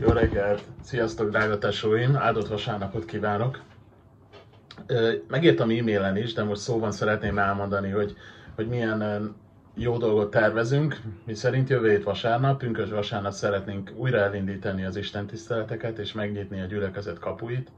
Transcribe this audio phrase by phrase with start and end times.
[0.00, 0.62] Jó reggelt!
[0.82, 2.16] Sziasztok, drága tesóim!
[2.16, 3.60] Áldott vasárnapot kívánok!
[5.28, 8.16] Megírtam e-mailen is, de most szóban szeretném elmondani, hogy,
[8.54, 9.34] hogy milyen
[9.74, 11.00] jó dolgot tervezünk.
[11.24, 16.60] Mi szerint jövő hét vasárnap, pünkös vasárnap szeretnénk újra elindítani az Isten tiszteleteket és megnyitni
[16.60, 17.70] a gyülekezet kapuit.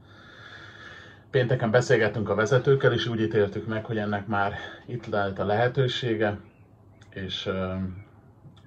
[1.31, 4.53] Pénteken beszélgettünk a vezetőkkel, és úgy ítéltük meg, hogy ennek már
[4.85, 6.39] itt lehet a lehetősége,
[7.09, 7.49] és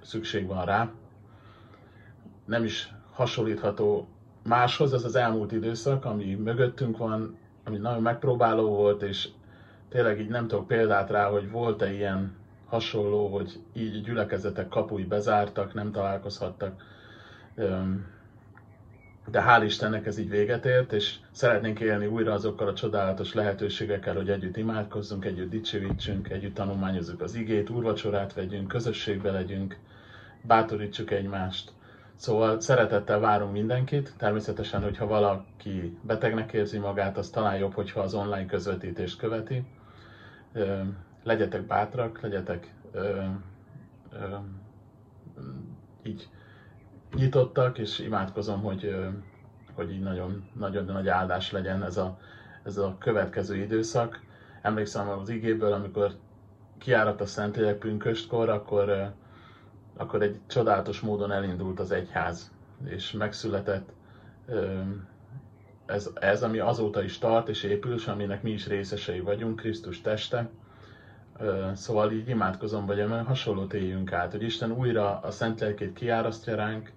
[0.03, 0.91] szükség van rá.
[2.47, 4.09] Nem is hasonlítható
[4.43, 9.29] máshoz, ez az elmúlt időszak, ami mögöttünk van, ami nagyon megpróbáló volt, és
[9.89, 12.35] tényleg így nem tudok példát rá, hogy volt-e ilyen
[12.67, 16.83] hasonló, hogy így gyülekezetek kapui bezártak, nem találkozhattak.
[19.31, 24.15] De hál' Istennek ez így véget ért, és szeretnénk élni újra azokkal a csodálatos lehetőségekkel,
[24.15, 29.79] hogy együtt imádkozzunk, együtt dicsőítsünk, együtt tanulmányozzuk az igét, úrvacsorát vegyünk, közösségbe legyünk,
[30.43, 31.73] bátorítsuk egymást.
[32.17, 34.15] Szóval szeretettel várunk mindenkit.
[34.17, 39.65] Természetesen, hogyha valaki betegnek érzi magát, az talán jobb, hogyha az online közvetítést követi.
[41.23, 42.75] Legyetek bátrak, legyetek
[46.03, 46.29] így
[47.15, 48.97] nyitottak, és imádkozom, hogy,
[49.75, 52.19] hogy így nagyon, nagyon nagy áldás legyen ez a,
[52.63, 54.21] ez a következő időszak.
[54.63, 56.15] Emlékszem az igéből, amikor
[56.79, 59.13] kiáradt a Szentélyek pünköstkor, akkor
[59.97, 62.53] akkor egy csodálatos módon elindult az egyház,
[62.85, 63.93] és megszületett
[65.87, 70.01] ez, ez, ami azóta is tart és épül, és aminek mi is részesei vagyunk, Krisztus
[70.01, 70.51] teste.
[71.73, 76.55] Szóval így imádkozom, vagy olyan hasonlót éljünk át, hogy Isten újra a Szent Lelkét kiárasztja
[76.55, 76.93] ránk,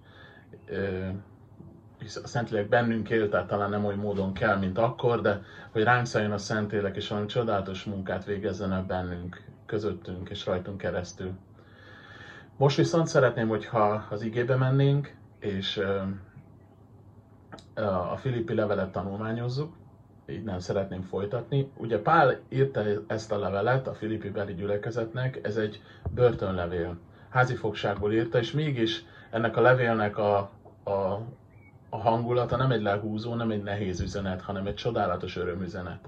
[2.00, 5.84] hisz a Szentlélek bennünk él, tehát talán nem olyan módon kell, mint akkor, de hogy
[5.84, 11.32] ránk szálljon a Szentlélek, és valami csodálatos munkát végezzen el bennünk, közöttünk és rajtunk keresztül.
[12.58, 15.82] Most viszont szeretném, hogyha az igébe mennénk, és
[18.10, 19.76] a Filippi levelet tanulmányozzuk,
[20.30, 21.72] így nem szeretném folytatni.
[21.78, 25.82] Ugye Pál írta ezt a levelet a Filippi beli gyülekezetnek, ez egy
[26.14, 26.98] börtönlevél.
[27.30, 30.38] Házi fogságból írta, és mégis ennek a levélnek a,
[30.84, 30.92] a,
[31.90, 36.08] a hangulata nem egy lehúzó, nem egy nehéz üzenet, hanem egy csodálatos örömüzenet.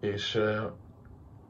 [0.00, 0.42] És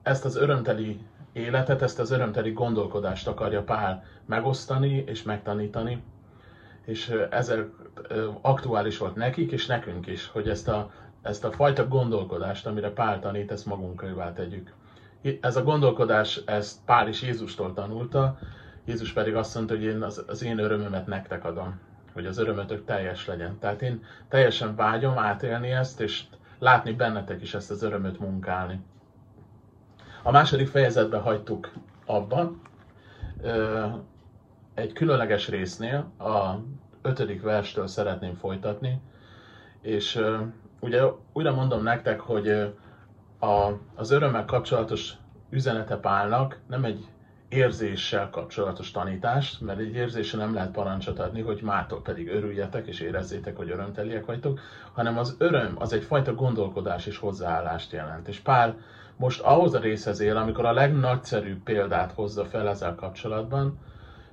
[0.02, 1.00] ezt az örömteli
[1.32, 6.02] életet, ezt az örömteli gondolkodást akarja Pál megosztani és megtanítani,
[6.84, 7.70] és ezzel
[8.40, 10.90] aktuális volt nekik és nekünk is, hogy ezt a,
[11.22, 14.72] ezt a fajta gondolkodást, amire Pál tanít, ezt magunkévá tegyük.
[15.40, 18.38] Ez a gondolkodás, ezt Pál is Jézustól tanulta,
[18.84, 21.80] Jézus pedig azt mondta, hogy én az, az én örömömet nektek adom,
[22.12, 23.58] hogy az örömötök teljes legyen.
[23.58, 26.22] Tehát én teljesen vágyom átélni ezt, és
[26.58, 28.80] látni bennetek is ezt az örömöt munkálni.
[30.24, 31.72] A második fejezetben hagytuk
[32.06, 32.60] abban,
[34.74, 36.54] egy különleges résznél, a
[37.02, 39.00] ötödik verstől szeretném folytatni,
[39.80, 40.20] és
[40.80, 41.02] ugye
[41.32, 42.48] újra mondom nektek, hogy
[43.38, 45.12] a, az örömmel kapcsolatos
[45.50, 47.06] üzenete Pálnak nem egy
[47.48, 53.00] érzéssel kapcsolatos tanítást, mert egy érzéssel nem lehet parancsot adni, hogy mától pedig örüljetek és
[53.00, 54.60] érezzétek, hogy örömteliek vagytok,
[54.92, 58.28] hanem az öröm az egyfajta gondolkodás és hozzáállást jelent.
[58.28, 58.76] És Pál
[59.16, 63.78] most ahhoz a részhez él, amikor a legnagyszerűbb példát hozza fel ezzel kapcsolatban,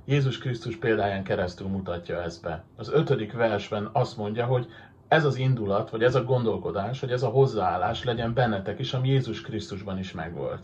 [0.06, 2.64] Jézus Krisztus példáján keresztül mutatja ezt be.
[2.76, 4.68] Az ötödik versben azt mondja, hogy
[5.08, 9.10] ez az indulat, vagy ez a gondolkodás, hogy ez a hozzáállás legyen bennetek is, ami
[9.10, 10.64] Jézus Krisztusban is megvolt.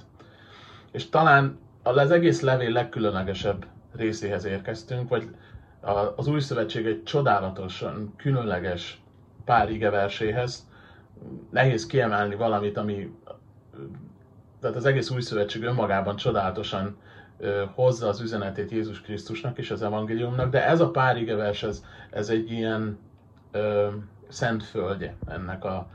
[0.91, 3.65] És talán az egész levél legkülönlegesebb
[3.95, 5.29] részéhez érkeztünk, vagy
[6.15, 9.01] az Új Szövetség egy csodálatosan különleges
[9.45, 10.69] pár verséhez.
[11.49, 13.15] Nehéz kiemelni valamit, ami
[14.65, 16.97] tehát az egész új szövetség önmagában csodálatosan
[17.73, 22.29] hozza az üzenetét Jézus Krisztusnak és az evangéliumnak, de ez a pár igevers, ez, ez
[22.29, 22.97] egy ilyen
[23.51, 23.87] ö,
[24.27, 25.87] szent földje ennek, a,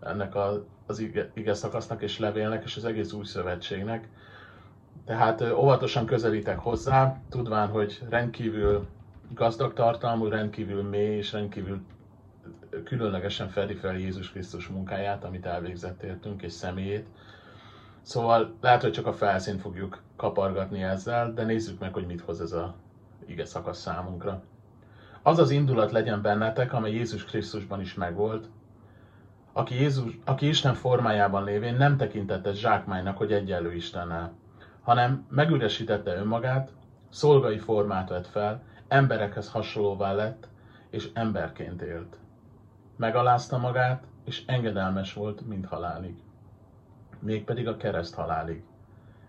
[0.00, 4.08] ennek a, az ige, ige szakasznak és levélnek és az egész új szövetségnek.
[5.04, 8.86] Tehát ö, óvatosan közelítek hozzá, tudván, hogy rendkívül
[9.34, 11.80] gazdag tartalmú, rendkívül mély és rendkívül
[12.84, 17.06] különlegesen fedi fel Jézus Krisztus munkáját, amit elvégzett értünk, és személyét.
[18.04, 22.40] Szóval lehet, hogy csak a felszínt fogjuk kapargatni ezzel, de nézzük meg, hogy mit hoz
[22.40, 22.74] ez a
[23.26, 24.42] ige szakasz számunkra.
[25.22, 28.48] Az az indulat legyen bennetek, amely Jézus Krisztusban is megvolt,
[29.52, 34.32] aki, Jézus, aki Isten formájában lévén nem tekintette zsákmánynak, hogy egyenlő Istennel,
[34.82, 36.72] hanem megüresítette önmagát,
[37.08, 40.48] szolgai formát vett fel, emberekhez hasonlóvá lett,
[40.90, 42.18] és emberként élt.
[42.96, 46.23] Megalázta magát, és engedelmes volt, mint halálig
[47.24, 48.62] mégpedig a kereszt halálig.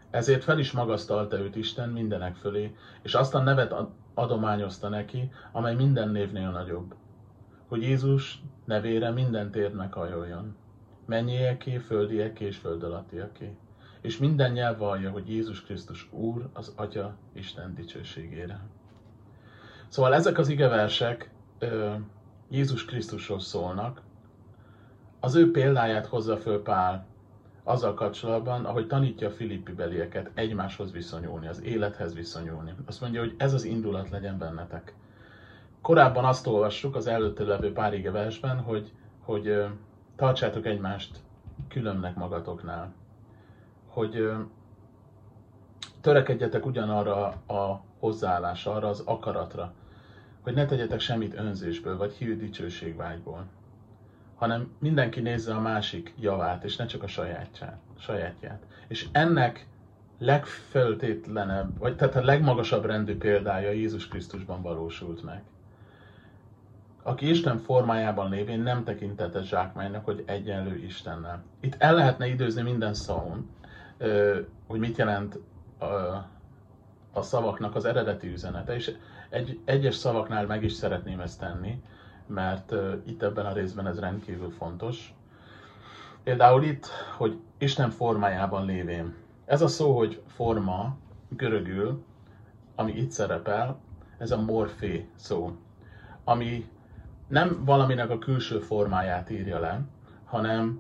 [0.10, 3.76] Ezért fel is magasztalta őt Isten mindenek fölé, és azt a nevet
[4.14, 6.96] adományozta neki, amely minden névnél nagyobb.
[7.68, 10.56] hogy Jézus nevére minden tér meghajoljon.
[11.06, 13.56] Mennyieké, földieké és föld alattiaké.
[14.02, 18.60] És minden nyelv vallja, hogy Jézus Krisztus Úr az Atya Isten dicsőségére.
[19.88, 21.30] Szóval ezek az igeversek
[22.50, 24.02] Jézus Krisztusról szólnak,
[25.20, 27.06] az ő példáját hozza föl Pál
[27.68, 32.74] azzal kapcsolatban, ahogy tanítja a filippi belieket egymáshoz viszonyulni, az élethez viszonyulni.
[32.86, 34.94] Azt mondja, hogy ez az indulat legyen bennetek.
[35.82, 39.66] Korábban azt olvassuk az előtte levő pár ige versben, hogy, hogy
[40.16, 41.20] tartsátok egymást
[41.68, 42.94] különnek magatoknál.
[43.88, 44.32] Hogy
[46.02, 49.74] törekedjetek ugyanarra a hozzáállásra, arra az akaratra,
[50.42, 53.46] hogy ne tegyetek semmit önzésből, vagy hű dicsőségvágyból
[54.36, 57.78] hanem mindenki nézze a másik javát, és ne csak a sajátját.
[58.00, 58.64] sajátját.
[58.88, 59.68] És ennek
[60.20, 65.44] legföltétlenebb, vagy tehát a legmagasabb rendű példája Jézus Krisztusban valósult meg.
[67.04, 71.44] Aki Isten formájában lévén nem tekintette zsákmánynak, hogy egyenlő Istennel.
[71.60, 73.50] Itt el lehetne időzni minden szavon,
[74.68, 75.40] hogy mit jelent
[77.14, 78.96] a szavaknak az eredeti üzenete, és
[79.30, 81.82] egy, egyes szavaknál meg is szeretném ezt tenni,
[82.28, 82.74] mert
[83.06, 85.14] itt ebben a részben ez rendkívül fontos.
[86.24, 86.88] Például itt,
[87.18, 89.16] hogy Isten formájában lévén.
[89.46, 90.98] Ez a szó, hogy forma,
[91.30, 92.04] görögül,
[92.76, 93.80] ami itt szerepel,
[94.18, 95.56] ez a morfé szó,
[96.24, 96.70] ami
[97.28, 99.82] nem valaminek a külső formáját írja le,
[100.26, 100.80] hanem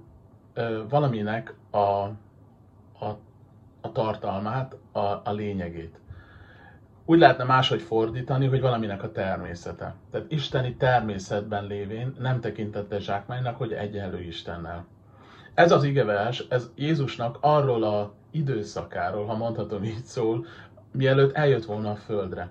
[0.54, 3.18] ö, valaminek a, a,
[3.82, 6.00] a tartalmát, a, a lényegét
[7.06, 9.96] úgy lehetne máshogy fordítani, hogy valaminek a természete.
[10.12, 14.86] Tehát isteni természetben lévén nem tekintette zsákmánynak, hogy egyenlő Istennel.
[15.54, 20.46] Ez az igevers, ez Jézusnak arról a időszakáról, ha mondhatom így szól,
[20.92, 22.50] mielőtt eljött volna a földre.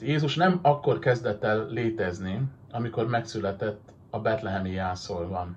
[0.00, 5.56] Jézus nem akkor kezdett el létezni, amikor megszületett a betlehemi jászolvan.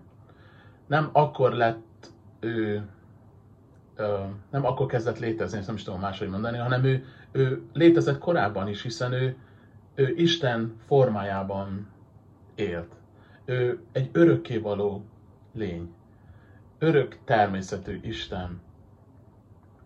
[0.87, 2.85] Nem akkor lett ő,
[4.51, 8.67] nem akkor kezdett létezni, ezt nem is tudom máshogy mondani, hanem ő ő létezett korábban
[8.67, 9.35] is, hiszen ő,
[9.95, 11.87] ő Isten formájában
[12.55, 12.95] élt.
[13.45, 15.05] Ő egy örökkévaló
[15.53, 15.93] lény.
[16.79, 18.61] Örök természetű Isten.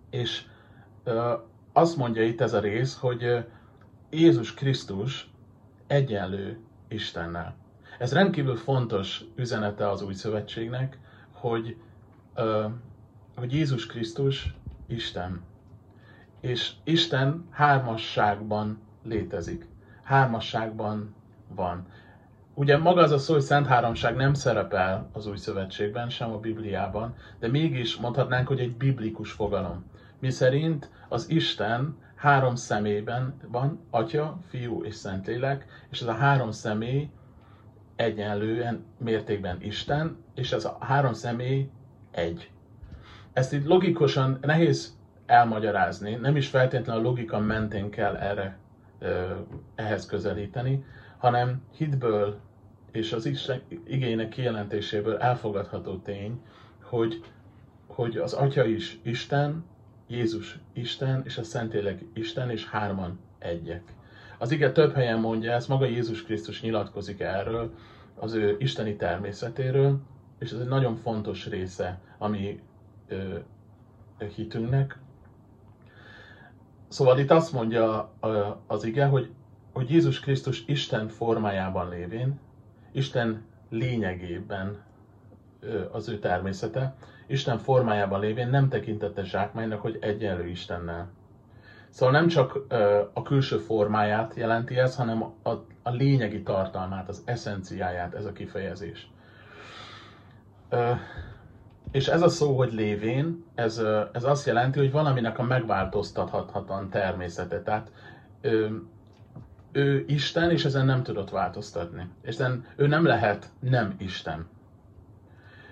[0.09, 0.45] És
[1.03, 1.33] ö,
[1.74, 3.45] azt mondja itt ez a rész, hogy
[4.09, 5.31] Jézus Krisztus
[5.88, 7.56] egyenlő Istennel.
[8.00, 11.00] Ez rendkívül fontos üzenete az új szövetségnek,
[11.31, 11.77] hogy,
[12.36, 12.65] ö,
[13.36, 14.56] hogy Jézus Krisztus
[14.88, 15.41] Isten
[16.45, 19.68] és Isten hármasságban létezik.
[20.03, 21.15] Hármasságban
[21.56, 21.86] van.
[22.53, 26.39] Ugye maga az a szó, hogy Szent Háromság nem szerepel az Új Szövetségben, sem a
[26.39, 29.86] Bibliában, de mégis mondhatnánk, hogy egy biblikus fogalom.
[30.19, 36.51] Mi szerint az Isten három személyben van, Atya, Fiú és Szentlélek, és ez a három
[36.51, 37.09] személy
[37.95, 41.69] egyenlően mértékben Isten, és ez a három személy
[42.12, 42.51] egy.
[43.33, 44.95] Ezt itt logikusan nehéz
[45.25, 48.57] elmagyarázni, nem is feltétlenül a logika mentén kell erre
[49.75, 50.83] ehhez közelíteni,
[51.18, 52.39] hanem hitből
[52.92, 56.42] és az Isten igények kijelentéséből elfogadható tény,
[56.81, 57.24] hogy,
[57.88, 59.66] hogy az Atya is Isten,
[60.07, 63.81] Jézus Isten, és a Szentlélek Isten, és hárman egyek.
[64.38, 67.74] Az ige több helyen mondja ezt, maga Jézus Krisztus nyilatkozik erről,
[68.16, 70.00] az ő isteni természetéről,
[70.39, 72.29] és ez egy nagyon fontos része a
[73.08, 73.38] ö,
[74.36, 74.98] hitünknek,
[76.88, 78.12] Szóval itt azt mondja
[78.68, 79.30] az ige, hogy,
[79.74, 82.39] hogy Jézus Krisztus Isten formájában lévén,
[82.92, 84.84] Isten lényegében
[85.92, 86.96] az ő természete,
[87.27, 91.10] Isten formájában lévén nem tekintette zsákmánynak, hogy egyenlő Istennel.
[91.89, 92.65] Szóval nem csak
[93.13, 95.50] a külső formáját jelenti ez, hanem a,
[95.84, 99.12] a lényegi tartalmát, az eszenciáját ez a kifejezés.
[101.96, 107.62] És ez a szó, hogy lévén, ez, ez azt jelenti, hogy valaminek a megváltoztathatatlan természete.
[107.62, 107.92] Tehát
[108.42, 108.82] ő,
[109.72, 112.10] ő Isten, és ezen nem tudott változtatni.
[112.22, 114.48] És ezen ő nem lehet nem Isten.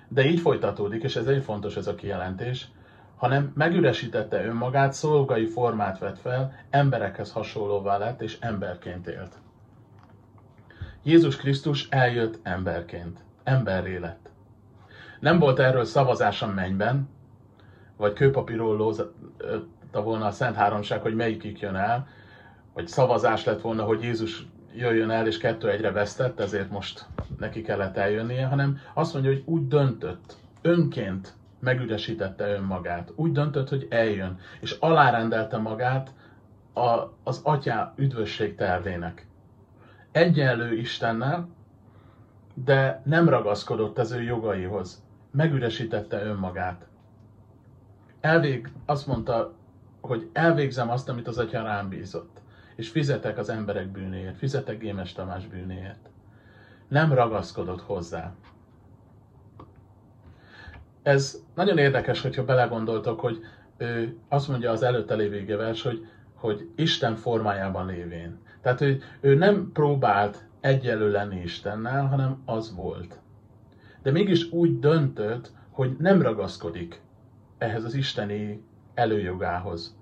[0.07, 2.67] De így folytatódik, és ez egy fontos ez a kijelentés,
[3.15, 9.37] hanem megüresítette önmagát, szolgai formát vett fel, emberekhez hasonlóvá lett, és emberként élt.
[11.03, 14.31] Jézus Krisztus eljött emberként, emberré lett.
[15.23, 17.09] Nem volt erről szavazás a mennyben,
[17.97, 19.11] vagy kőpapíról lózta
[19.91, 22.07] volna a Szent Háromság, hogy melyikük jön el,
[22.73, 27.05] vagy szavazás lett volna, hogy Jézus jöjjön el, és kettő egyre vesztett, ezért most
[27.39, 33.11] neki kellett eljönnie, hanem azt mondja, hogy úgy döntött, önként megüresítette önmagát.
[33.15, 36.13] Úgy döntött, hogy eljön, és alárendelte magát
[36.73, 39.27] a, az atyá üdvösség tervének.
[40.11, 41.49] Egyenlő Istennel,
[42.53, 45.02] de nem ragaszkodott az ő jogaihoz.
[45.33, 46.87] Megüresítette önmagát.
[48.19, 49.53] Elvég, azt mondta,
[50.01, 52.41] hogy elvégzem azt, amit az atya rám bízott,
[52.75, 56.09] és fizetek az emberek bűnéért, fizetek Gémes Tamás bűnéért.
[56.87, 58.33] Nem ragaszkodott hozzá.
[61.03, 63.39] Ez nagyon érdekes, hogyha belegondoltok, hogy
[63.77, 68.39] ő azt mondja az előtte lévő vers, hogy, hogy Isten formájában lévén.
[68.61, 73.21] Tehát, hogy ő nem próbált egyelő lenni Istennel, hanem az volt.
[74.03, 77.01] De mégis úgy döntött, hogy nem ragaszkodik
[77.57, 79.95] ehhez az isteni előjogához.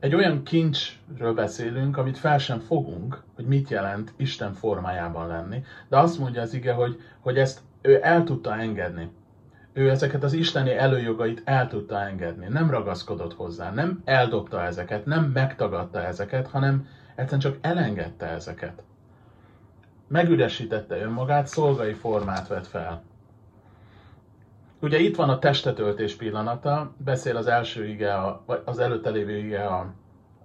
[0.00, 5.98] Egy olyan kincsről beszélünk, amit fel sem fogunk, hogy mit jelent Isten formájában lenni, de
[5.98, 9.10] azt mondja az ige, hogy, hogy ezt ő el tudta engedni.
[9.72, 15.24] Ő ezeket az isteni előjogait el tudta engedni, nem ragaszkodott hozzá, nem eldobta ezeket, nem
[15.24, 18.82] megtagadta ezeket, hanem egyszerűen csak elengedte ezeket.
[20.12, 23.02] Megüresítette önmagát, szolgai formát vett fel.
[24.80, 28.14] Ugye itt van a testetöltés pillanata, beszél az első ige,
[28.46, 29.94] vagy az előtte lévő ige a,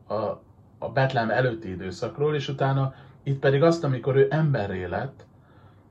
[0.08, 0.42] a,
[0.78, 2.94] a Betlem előtti időszakról, és utána
[3.24, 5.26] itt pedig azt, amikor ő emberré lett,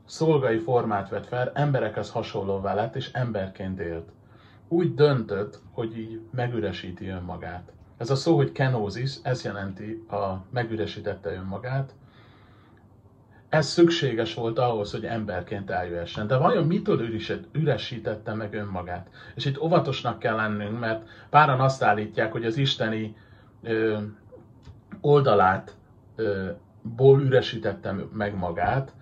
[0.04, 4.08] szolgai formát vett fel, emberekhez hasonlóvá lett, és emberként élt.
[4.68, 7.72] Úgy döntött, hogy így megüresíti önmagát.
[7.96, 11.94] Ez a szó, hogy kenózis, ez jelenti a megüresítette önmagát.
[13.56, 16.26] Ez szükséges volt ahhoz, hogy emberként eljöhessen.
[16.26, 17.08] De vajon mitől
[17.52, 19.08] üresítette meg önmagát?
[19.34, 23.16] És itt óvatosnak kell lennünk, mert páran azt állítják, hogy az isteni
[23.62, 23.98] ö,
[25.00, 25.76] oldalát
[26.16, 26.50] ö,
[26.82, 28.94] ból üresítette meg magát,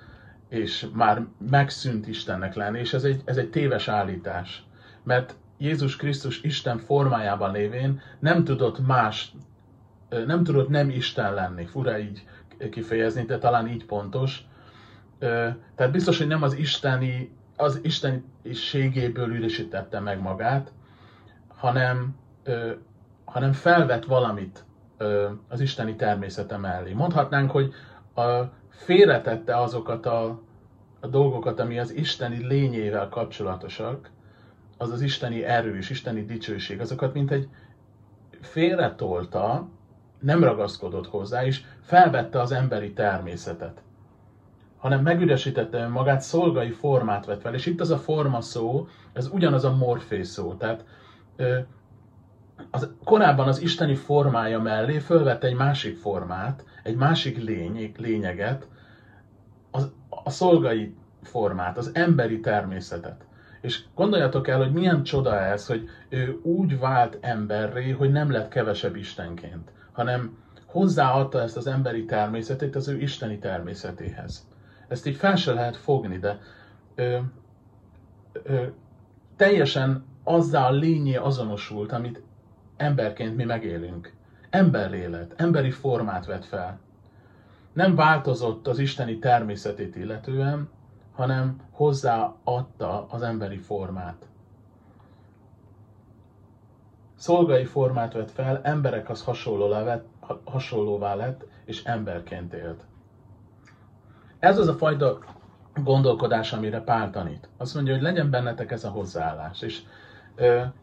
[0.48, 4.64] és már megszűnt Istennek lenni, és ez egy, ez egy téves állítás.
[5.02, 9.32] Mert Jézus Krisztus Isten formájában lévén nem tudott más,
[10.26, 11.66] nem tudott nem Isten lenni.
[11.66, 12.24] Fura így
[12.68, 14.44] kifejezni, de talán így pontos.
[15.74, 20.72] Tehát biztos, hogy nem az isteni, az isteniségéből üresítette meg magát,
[21.48, 22.16] hanem,
[23.24, 24.64] hanem felvett valamit
[25.48, 26.92] az isteni természete mellé.
[26.92, 27.72] Mondhatnánk, hogy
[28.14, 30.40] a, félretette azokat a,
[31.00, 34.10] a dolgokat, ami az isteni lényével kapcsolatosak,
[34.78, 37.48] az az isteni erő és isteni dicsőség, azokat mint egy
[38.40, 39.68] félretolta,
[40.24, 43.82] nem ragaszkodott hozzá, és felvette az emberi természetet,
[44.76, 47.54] hanem megüresítette önmagát, szolgai formát vett fel.
[47.54, 50.54] És itt az a forma szó, ez ugyanaz a morfé szó.
[50.54, 50.84] Tehát
[52.70, 58.68] az, korábban az isteni formája mellé fölvette egy másik formát, egy másik lény, lényeget,
[59.70, 63.24] az, a szolgai formát, az emberi természetet.
[63.60, 68.48] És gondoljatok el, hogy milyen csoda ez, hogy ő úgy vált emberré, hogy nem lett
[68.48, 74.48] kevesebb Istenként, hanem hozzáadta ezt az emberi természetét az ő isteni természetéhez.
[74.88, 76.38] Ezt így fel se lehet fogni, de
[76.94, 77.18] ö,
[78.32, 78.64] ö,
[79.36, 82.22] teljesen azzal a lényé azonosult, amit
[82.76, 84.12] emberként mi megélünk.
[84.50, 86.78] Emberélet, emberi formát vett fel.
[87.72, 90.68] Nem változott az isteni természetét illetően,
[91.12, 94.26] hanem hozzáadta az emberi formát.
[97.24, 100.06] Szolgai formát vett fel, emberekhez lett,
[100.44, 102.84] hasonlóvá lett, és emberként élt.
[104.38, 105.18] Ez az a fajta
[105.74, 107.48] gondolkodás, amire Pál tanít.
[107.56, 109.62] Azt mondja, hogy legyen bennetek ez a hozzáállás.
[109.62, 109.80] És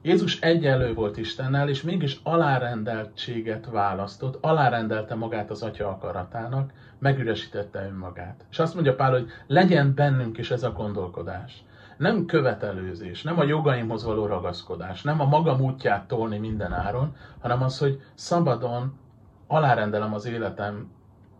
[0.01, 8.45] Jézus egyenlő volt Istennel, és mégis alárendeltséget választott, alárendelte magát az Atya akaratának, megüresítette önmagát.
[8.51, 11.63] És azt mondja Pál, hogy legyen bennünk is ez a gondolkodás.
[12.01, 17.61] Nem követelőzés, nem a jogaimhoz való ragaszkodás, nem a magam útját tolni minden áron, hanem
[17.63, 18.99] az, hogy szabadon
[19.47, 20.91] alárendelem az életem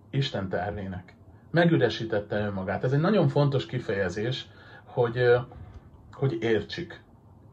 [0.10, 1.16] Isten tervének.
[1.52, 2.84] Megüresítette önmagát.
[2.84, 4.48] Ez egy nagyon fontos kifejezés,
[4.86, 5.36] hogy,
[6.12, 7.02] hogy értsük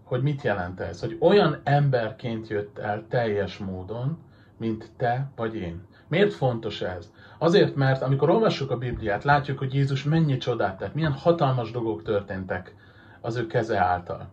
[0.08, 4.18] hogy mit jelent ez, hogy olyan emberként jött el teljes módon,
[4.56, 5.86] mint te vagy én.
[6.08, 7.12] Miért fontos ez?
[7.38, 12.02] Azért, mert amikor olvassuk a Bibliát, látjuk, hogy Jézus mennyi csodát tett, milyen hatalmas dolgok
[12.02, 12.74] történtek
[13.20, 14.28] az ő keze által.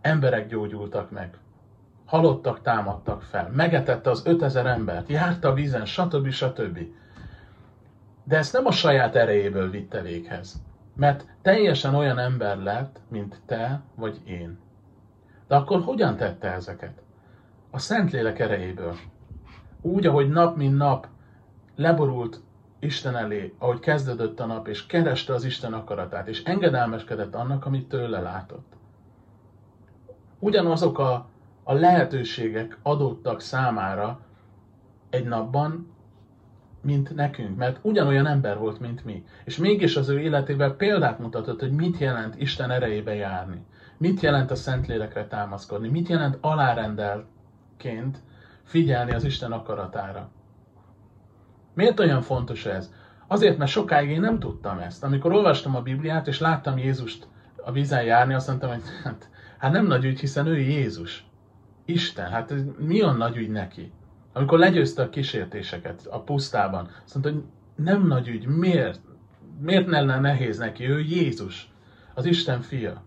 [0.00, 1.38] Emberek gyógyultak meg,
[2.04, 6.30] halottak támadtak fel, megetette az 5000 embert, járta a vízen, stb.
[6.30, 6.78] stb.
[8.24, 10.62] De ezt nem a saját erejéből vitte véghez,
[10.96, 14.58] mert teljesen olyan ember lett, mint te vagy én.
[15.48, 17.02] De akkor hogyan tette ezeket?
[17.70, 18.94] A Szentlélek erejéből.
[19.80, 21.06] Úgy, ahogy nap mint nap
[21.76, 22.40] leborult
[22.84, 27.88] Isten elé, ahogy kezdődött a nap, és kereste az Isten akaratát, és engedelmeskedett annak, amit
[27.88, 28.72] tőle látott.
[30.38, 31.26] Ugyanazok a,
[31.62, 34.20] a lehetőségek adottak számára
[35.10, 35.92] egy napban,
[36.80, 39.24] mint nekünk, mert ugyanolyan ember volt, mint mi.
[39.44, 43.64] És mégis az ő életével példát mutatott, hogy mit jelent Isten erejébe járni.
[43.96, 45.88] Mit jelent a Szentlélekre támaszkodni.
[45.88, 48.18] Mit jelent alárendeltként
[48.62, 50.30] figyelni az Isten akaratára.
[51.74, 52.92] Miért olyan fontos ez?
[53.26, 55.04] Azért, mert sokáig én nem tudtam ezt.
[55.04, 57.26] Amikor olvastam a Bibliát, és láttam Jézust
[57.64, 59.28] a vízen járni, azt mondtam, hogy hát,
[59.58, 61.26] hát nem nagy ügy, hiszen ő Jézus.
[61.84, 63.92] Isten, hát ez mi a nagy ügy neki?
[64.32, 67.42] Amikor legyőzte a kísértéseket a pusztában, azt mondta, hogy
[67.84, 69.00] nem nagy ügy, miért?
[69.60, 70.88] Miért lenne nehéz neki?
[70.88, 71.72] Ő Jézus,
[72.14, 73.02] az Isten fia.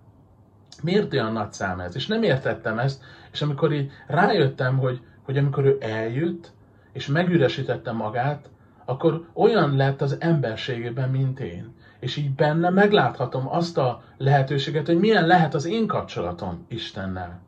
[0.83, 1.95] Miért olyan nagy szám ez?
[1.95, 6.51] És nem értettem ezt, és amikor így rájöttem, hogy, hogy amikor ő eljött,
[6.91, 8.49] és megüresítette magát,
[8.89, 11.75] akkor olyan lett az emberségében, mint én.
[11.99, 17.39] És így benne megláthatom azt a lehetőséget, hogy milyen lehet az én kapcsolatom Istennel.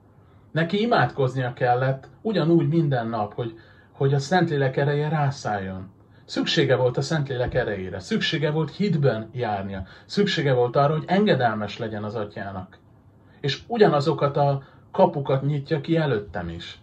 [0.51, 3.59] Neki imádkoznia kellett ugyanúgy minden nap, hogy,
[3.91, 5.89] hogy a Szentlélek ereje rászálljon.
[6.25, 12.03] Szüksége volt a Szentlélek erejére, szüksége volt hitben járnia, szüksége volt arra, hogy engedelmes legyen
[12.03, 12.77] az atyának.
[13.41, 16.81] És ugyanazokat a kapukat nyitja ki előttem is.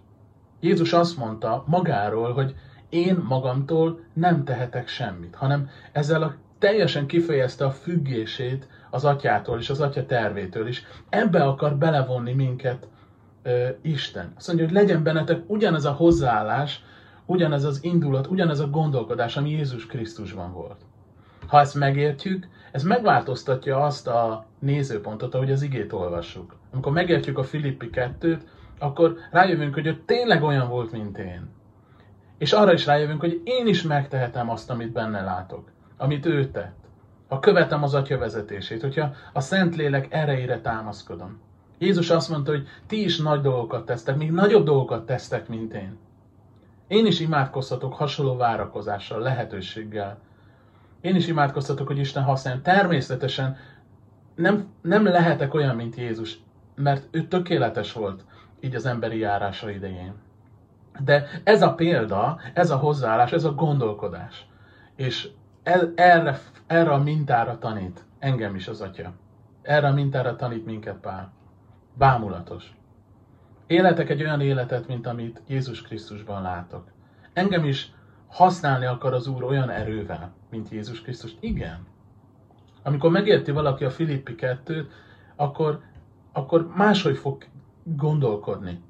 [0.61, 2.55] Jézus azt mondta magáról, hogy
[2.89, 9.71] én magamtól nem tehetek semmit, hanem ezzel a teljesen kifejezte a függését az atyától és
[9.71, 10.85] az atya tervétől is.
[11.09, 12.89] Ebbe akar belevonni minket
[13.43, 14.33] ö, Isten.
[14.37, 16.85] Azt mondja, hogy legyen bennetek ugyanez a hozzáállás,
[17.27, 20.81] ugyanez az indulat, ugyanez a gondolkodás, ami Jézus Krisztusban volt.
[21.47, 26.57] Ha ezt megértjük, ez megváltoztatja azt a nézőpontot, ahogy az igét olvassuk.
[26.73, 28.41] Amikor megértjük a Filippi 2-t,
[28.79, 31.49] akkor rájövünk, hogy ő tényleg olyan volt, mint én.
[32.39, 36.77] És arra is rájövünk, hogy én is megtehetem azt, amit benne látok, amit ő tett.
[37.29, 41.41] Ha követem az Atya vezetését, hogyha a Szentlélek erejére támaszkodom.
[41.79, 45.99] Jézus azt mondta, hogy ti is nagy dolgokat tesztek, még nagyobb dolgokat tesztek, mint én.
[46.89, 50.19] Én is imádkozhatok hasonló várakozással, lehetőséggel.
[51.01, 52.63] Én is imádkozhatok, hogy Isten használjon.
[52.63, 53.57] Természetesen
[54.35, 56.39] nem, nem lehetek olyan, mint Jézus,
[56.75, 58.25] mert ő tökéletes volt
[58.61, 60.15] így az emberi járása idején.
[61.05, 64.47] De ez a példa, ez a hozzáállás, ez a gondolkodás.
[64.97, 65.29] És
[65.63, 69.13] el, erre, erre a mintára tanít engem is az Atya.
[69.63, 71.33] Erre a mintára tanít minket Pál.
[71.95, 72.77] Bámulatos.
[73.67, 76.85] Életek egy olyan életet, mint amit Jézus Krisztusban látok.
[77.33, 77.93] Engem is
[78.29, 81.37] használni akar az Úr olyan erővel, mint Jézus Krisztus.
[81.41, 81.87] Igen.
[82.83, 84.89] Amikor megérti valaki a Filippi 2
[85.37, 85.81] akkor,
[86.33, 87.45] akkor máshogy fog
[87.85, 88.83] gondolkodni.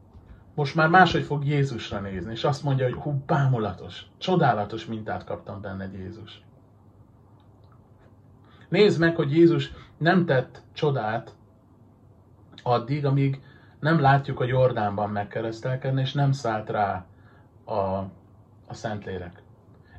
[0.56, 5.60] Most már máshogy fog Jézusra nézni, és azt mondja, hogy hú, bámulatos, csodálatos mintát kaptam
[5.60, 6.42] benned Jézus.
[8.68, 11.34] Nézd meg, hogy Jézus nem tett csodát
[12.62, 13.42] addig, amíg
[13.80, 17.06] nem látjuk a Jordánban megkeresztelkedni, és nem szállt rá
[17.64, 17.74] a,
[18.66, 19.42] a Szentlélek.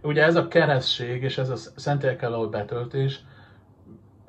[0.01, 3.23] Ugye ez a keresztség és ez a Szentlélekkel való betöltés,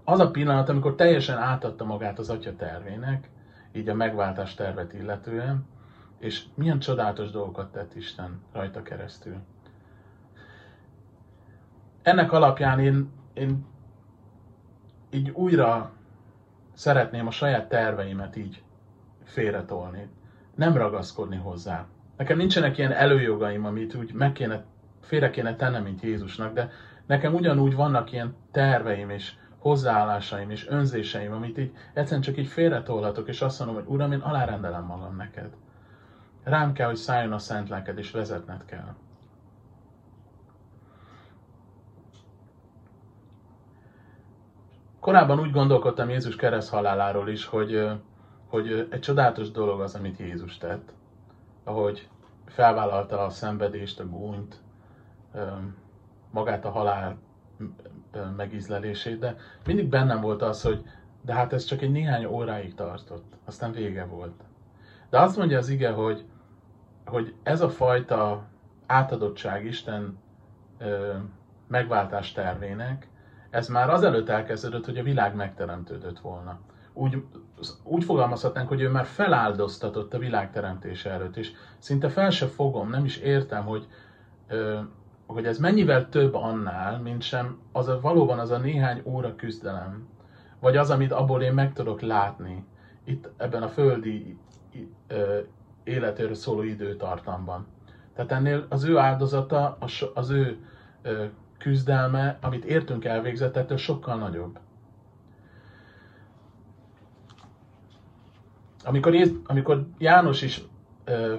[0.04, 3.30] az a pillanat, amikor teljesen átadta magát az Atya tervének,
[3.72, 5.66] így a megváltás tervet illetően,
[6.18, 9.36] és milyen csodálatos dolgokat tett Isten rajta keresztül.
[12.02, 13.66] Ennek alapján én, én
[15.10, 15.92] így újra
[16.72, 18.62] szeretném a saját terveimet így
[19.24, 20.08] félretolni.
[20.54, 21.86] Nem ragaszkodni hozzá.
[22.16, 24.64] Nekem nincsenek ilyen előjogaim, amit úgy meg kéne,
[25.00, 26.70] félre kéne tennem, mint Jézusnak, de
[27.06, 33.28] nekem ugyanúgy vannak ilyen terveim és hozzáállásaim és önzéseim, amit így egyszerűen csak így félretolhatok,
[33.28, 35.50] és azt mondom, hogy Uram, én alárendelem magam neked.
[36.48, 38.94] Rám kell, hogy szálljon a szent lelked, és vezetned kell.
[45.00, 47.90] Korábban úgy gondolkodtam Jézus kereszt haláláról is, hogy,
[48.46, 50.92] hogy egy csodálatos dolog az, amit Jézus tett.
[51.64, 52.08] Ahogy
[52.46, 54.60] felvállalta a szenvedést, a gúnyt,
[56.30, 57.18] magát a halál
[58.36, 60.84] megízlelését, de mindig bennem volt az, hogy
[61.20, 64.42] de hát ez csak egy néhány óráig tartott, aztán vége volt.
[65.10, 66.24] De azt mondja az ige, hogy,
[67.08, 68.44] hogy ez a fajta
[68.86, 70.18] átadottság Isten
[70.78, 71.14] ö,
[71.66, 73.08] megváltás tervének,
[73.50, 76.58] ez már azelőtt elkezdődött, hogy a világ megteremtődött volna.
[76.92, 77.22] Úgy,
[77.82, 82.90] úgy fogalmazhatnánk, hogy ő már feláldoztatott a világ teremtése előtt, és szinte fel se fogom,
[82.90, 83.86] nem is értem, hogy,
[84.48, 84.78] ö,
[85.26, 90.08] hogy ez mennyivel több annál, mint sem az a, valóban az a néhány óra küzdelem,
[90.60, 92.64] vagy az, amit abból én meg tudok látni,
[93.04, 94.38] itt ebben a földi
[95.88, 97.66] életéről szóló időtartamban.
[98.14, 99.78] Tehát ennél az ő áldozata,
[100.14, 100.58] az ő
[101.58, 104.58] küzdelme, amit értünk elvégzett, ettől sokkal nagyobb.
[108.84, 110.62] Amikor, amikor János is
[111.04, 111.34] ö,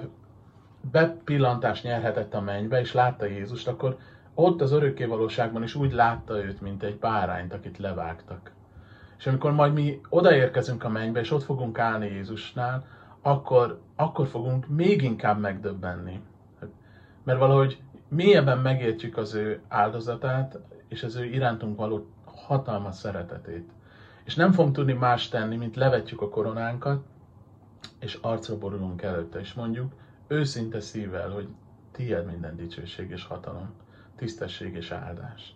[0.90, 3.98] bepillantást nyerhetett a mennybe, és látta Jézust, akkor
[4.34, 8.52] ott az örökkévalóságban is úgy látta őt, mint egy bárányt, akit levágtak.
[9.18, 12.84] És amikor majd mi odaérkezünk a mennybe, és ott fogunk állni Jézusnál,
[13.22, 16.20] akkor, akkor fogunk még inkább megdöbbenni.
[17.22, 23.70] Mert valahogy mélyebben megértjük az ő áldozatát, és az ő irántunk való hatalmas szeretetét.
[24.24, 27.04] És nem fogunk tudni más tenni, mint levetjük a koronánkat,
[27.98, 29.92] és arcra borulunk előtte, és mondjuk
[30.26, 31.48] őszinte szívvel, hogy
[31.92, 33.74] tiéd minden dicsőség és hatalom,
[34.16, 35.54] tisztesség és áldás.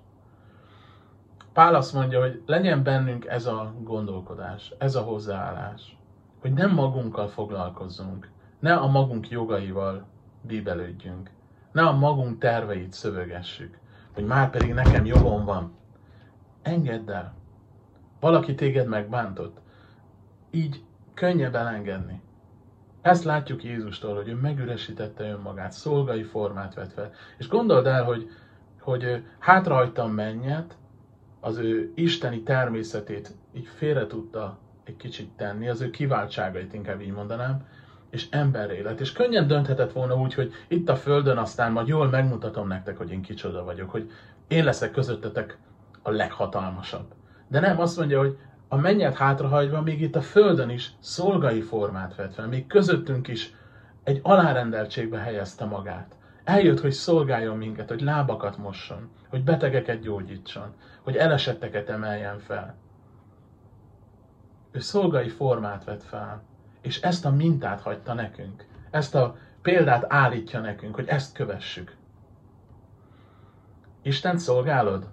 [1.52, 5.96] Pál azt mondja, hogy legyen bennünk ez a gondolkodás, ez a hozzáállás,
[6.44, 8.28] hogy nem magunkkal foglalkozzunk,
[8.58, 10.06] ne a magunk jogaival
[10.40, 11.30] bíbelődjünk,
[11.72, 13.78] ne a magunk terveit szövögessük,
[14.14, 15.74] hogy már pedig nekem jogom van.
[16.62, 17.34] Engedd el.
[18.20, 19.58] Valaki téged megbántott.
[20.50, 20.82] Így
[21.14, 22.22] könnyebb elengedni.
[23.00, 27.12] Ezt látjuk Jézustól, hogy ő megüresítette önmagát, szolgai formát vett fel.
[27.38, 28.30] És gondold el, hogy,
[28.80, 30.76] hogy hátrahagytam mennyet,
[31.40, 37.12] az ő isteni természetét így félre tudta egy kicsit tenni, az ő kiváltságait inkább így
[37.12, 37.66] mondanám,
[38.10, 39.00] és emberré lett.
[39.00, 43.10] És könnyen dönthetett volna úgy, hogy itt a földön aztán majd jól megmutatom nektek, hogy
[43.10, 44.10] én kicsoda vagyok, hogy
[44.48, 45.58] én leszek közöttetek
[46.02, 47.14] a leghatalmasabb.
[47.48, 52.14] De nem, azt mondja, hogy a mennyet hátrahagyva még itt a földön is szolgai formát
[52.14, 53.54] vett fel, még közöttünk is
[54.02, 56.16] egy alárendeltségbe helyezte magát.
[56.44, 62.74] Eljött, hogy szolgáljon minket, hogy lábakat mosson, hogy betegeket gyógyítson, hogy elesetteket emeljen fel.
[64.74, 66.42] Ő szolgai formát vett fel,
[66.80, 68.66] és ezt a mintát hagyta nekünk.
[68.90, 71.96] Ezt a példát állítja nekünk, hogy ezt kövessük.
[74.02, 75.08] Isten szolgálod?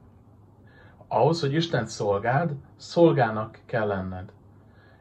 [1.08, 4.32] Ahhoz, hogy Isten szolgáld, szolgának kell lenned.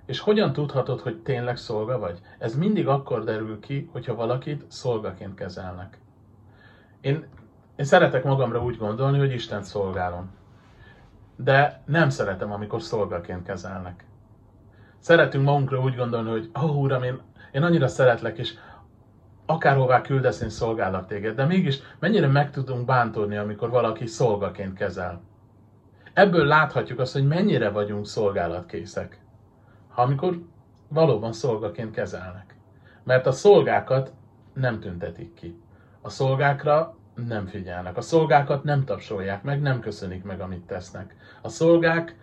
[0.06, 2.20] És hogyan tudhatod, hogy tényleg szolga vagy?
[2.38, 5.98] Ez mindig akkor derül ki, hogyha valakit szolgaként kezelnek.
[7.00, 7.26] Én,
[7.76, 10.30] én szeretek magamra úgy gondolni, hogy Isten szolgálom.
[11.36, 14.08] De nem szeretem, amikor szolgaként kezelnek.
[15.00, 17.20] Szeretünk magunkra úgy gondolni, hogy ó, oh, Uram, én,
[17.52, 18.54] én annyira szeretlek, és
[19.46, 21.36] akárhová küldesz, én szolgállak téged.
[21.36, 25.20] De mégis mennyire meg tudunk bántódni, amikor valaki szolgaként kezel.
[26.12, 29.20] Ebből láthatjuk azt, hogy mennyire vagyunk szolgálatkészek.
[29.88, 30.42] Ha amikor
[30.88, 32.54] valóban szolgaként kezelnek.
[33.04, 34.12] Mert a szolgákat
[34.52, 35.60] nem tüntetik ki.
[36.00, 37.96] A szolgákra nem figyelnek.
[37.96, 41.16] A szolgákat nem tapsolják meg, nem köszönik meg, amit tesznek.
[41.42, 42.16] A szolgák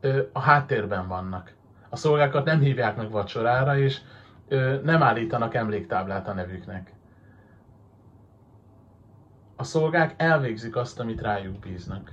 [0.00, 1.54] ö, a háttérben vannak.
[1.94, 4.00] A szolgákat nem hívják meg vacsorára, és
[4.82, 6.92] nem állítanak emléktáblát a nevüknek.
[9.56, 12.12] A szolgák elvégzik azt, amit rájuk bíznak.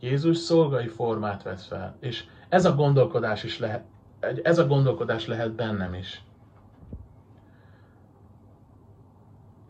[0.00, 3.84] Jézus szolgai formát vesz fel, és ez a gondolkodás is lehet,
[4.42, 6.22] ez a gondolkodás lehet bennem is.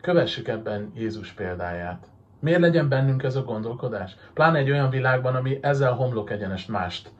[0.01, 2.07] Kövessük ebben Jézus példáját.
[2.39, 4.15] Miért legyen bennünk ez a gondolkodás?
[4.33, 7.13] Pláne egy olyan világban, ami ezzel homlok egyenest mást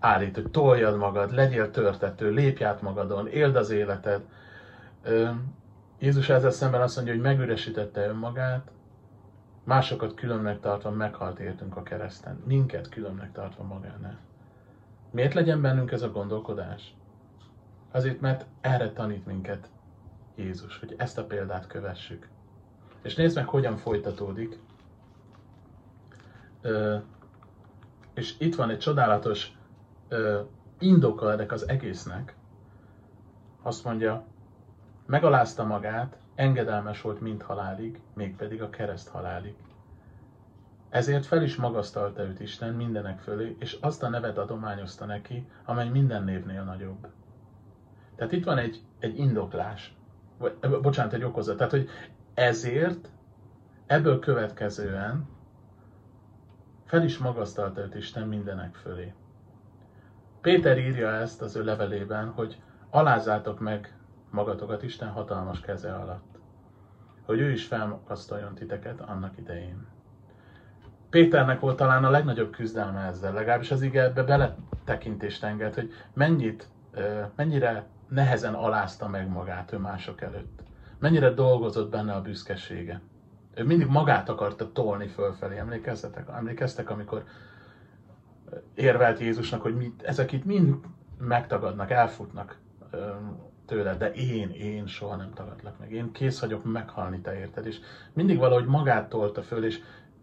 [0.00, 4.22] állít, hogy toljad magad, legyél törtető, lépj át magadon, éld az életed.
[5.98, 8.70] Jézus ezzel szemben azt mondja, hogy megüresítette önmagát,
[9.64, 14.18] másokat különnek tartva meghalt értünk a kereszten, minket különnek tartva magánál.
[15.10, 16.94] Miért legyen bennünk ez a gondolkodás?
[17.90, 19.68] Azért, mert erre tanít minket
[20.34, 22.28] Jézus, hogy ezt a példát kövessük.
[23.02, 24.58] És nézd meg, hogyan folytatódik.
[26.60, 26.96] Ö,
[28.14, 29.52] és itt van egy csodálatos
[30.78, 32.34] indoka ennek az egésznek.
[33.62, 34.24] Azt mondja,
[35.06, 39.54] megalázta magát, engedelmes volt mind halálig, mégpedig a kereszt halálig.
[40.88, 45.88] Ezért fel is magasztalta őt Isten mindenek fölé, és azt a nevet adományozta neki, amely
[45.88, 47.08] minden névnél nagyobb.
[48.16, 49.94] Tehát itt van egy, egy indoklás
[50.38, 51.56] vagy, bocsánat, egy okozat.
[51.56, 51.88] Tehát, hogy
[52.34, 53.10] ezért
[53.86, 55.28] ebből következően
[56.84, 59.12] fel is magasztalta őt Isten mindenek fölé.
[60.40, 63.94] Péter írja ezt az ő levelében, hogy alázátok meg
[64.30, 66.38] magatokat Isten hatalmas keze alatt,
[67.26, 69.86] hogy ő is felmagasztaljon titeket annak idején.
[71.10, 76.68] Péternek volt talán a legnagyobb küzdelme ezzel, legalábbis az ige ebbe beletekintést enged, hogy mennyit,
[77.36, 80.60] mennyire nehezen alázta meg magát ő mások előtt.
[80.98, 83.00] Mennyire dolgozott benne a büszkesége.
[83.54, 85.58] Ő mindig magát akarta tolni fölfelé.
[85.58, 86.28] Emlékeztetek?
[86.28, 87.24] Emlékeztek, amikor
[88.74, 90.74] érvelt Jézusnak, hogy mit, ezek itt mind
[91.18, 92.58] megtagadnak, elfutnak
[93.66, 95.92] tőle, de én, én soha nem tagadlak meg.
[95.92, 97.66] Én kész vagyok meghalni te érted.
[97.66, 97.78] És
[98.12, 99.80] mindig valahogy magát tolta föl, és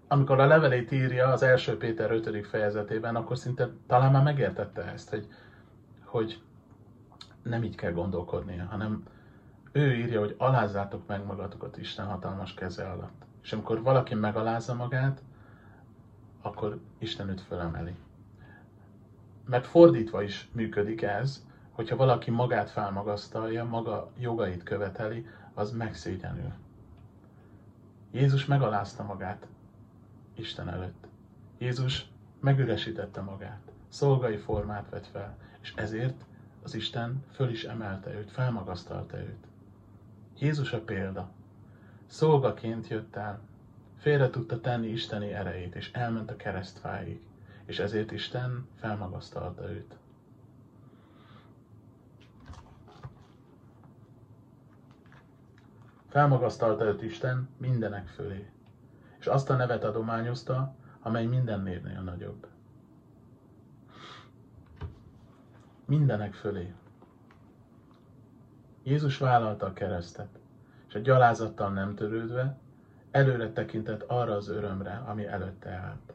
[0.07, 2.47] amikor a levelét írja az első Péter 5.
[2.47, 5.27] fejezetében, akkor szinte talán már megértette ezt, hogy,
[6.03, 6.41] hogy
[7.43, 9.03] nem így kell gondolkodnia, hanem
[9.71, 13.25] ő írja, hogy alázzátok meg magatokat Isten hatalmas keze alatt.
[13.43, 15.21] És amikor valaki megalázza magát,
[16.41, 17.95] akkor Isten őt fölemeli.
[19.47, 26.53] Mert fordítva is működik ez, hogyha valaki magát felmagasztalja, maga jogait követeli, az megszégyenül.
[28.11, 29.47] Jézus megalázta magát
[30.35, 31.07] Isten előtt.
[31.57, 36.25] Jézus megüresítette magát, szolgai formát vett fel, és ezért
[36.63, 39.47] az Isten föl is emelte őt, felmagasztalta őt.
[40.39, 41.29] Jézus a példa.
[42.05, 43.39] Szolgaként jött el,
[43.97, 47.26] félre tudta tenni isteni erejét, és elment a keresztfáig,
[47.67, 49.97] és ezért Isten felmagasztalta őt.
[56.07, 58.49] Felmagasztalta őt Isten mindenek fölé,
[59.19, 62.47] és azt a nevet adományozta, amely minden névnél nagyobb.
[65.85, 66.73] Mindenek fölé.
[68.83, 70.39] Jézus vállalta a keresztet,
[70.87, 72.57] és a gyalázattal nem törődve,
[73.11, 76.06] előre tekintett arra az örömre, ami előtte állt.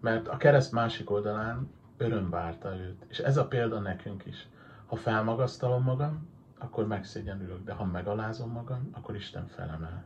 [0.00, 4.48] Mert a kereszt másik oldalán öröm várta őt, és ez a példa nekünk is.
[4.86, 6.28] Ha felmagasztalom magam,
[6.58, 10.04] akkor megszégyenülök, de ha megalázom magam, akkor Isten felemel.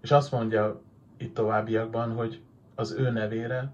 [0.00, 0.80] És azt mondja
[1.16, 2.42] itt továbbiakban, hogy
[2.74, 3.72] az ő nevére,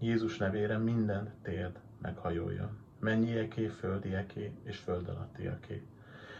[0.00, 2.78] Jézus nevére minden térd meghajoljon.
[2.98, 5.86] Mennyieké, földieké és föld alattiaké.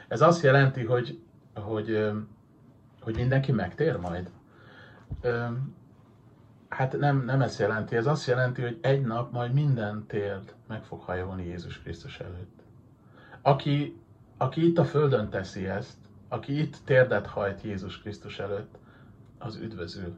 [0.09, 1.21] Ez azt jelenti, hogy,
[1.55, 2.12] hogy,
[3.01, 4.31] hogy mindenki megtér majd?
[6.77, 7.97] Hát nem, nem ezt jelenti.
[7.97, 12.62] Ez azt jelenti, hogy egy nap majd minden térd meg fog hajolni Jézus Krisztus előtt.
[13.43, 14.01] Aki,
[14.37, 15.97] aki itt a Földön teszi ezt,
[16.29, 18.79] aki itt térdet hajt Jézus Krisztus előtt,
[19.39, 20.17] az üdvözül.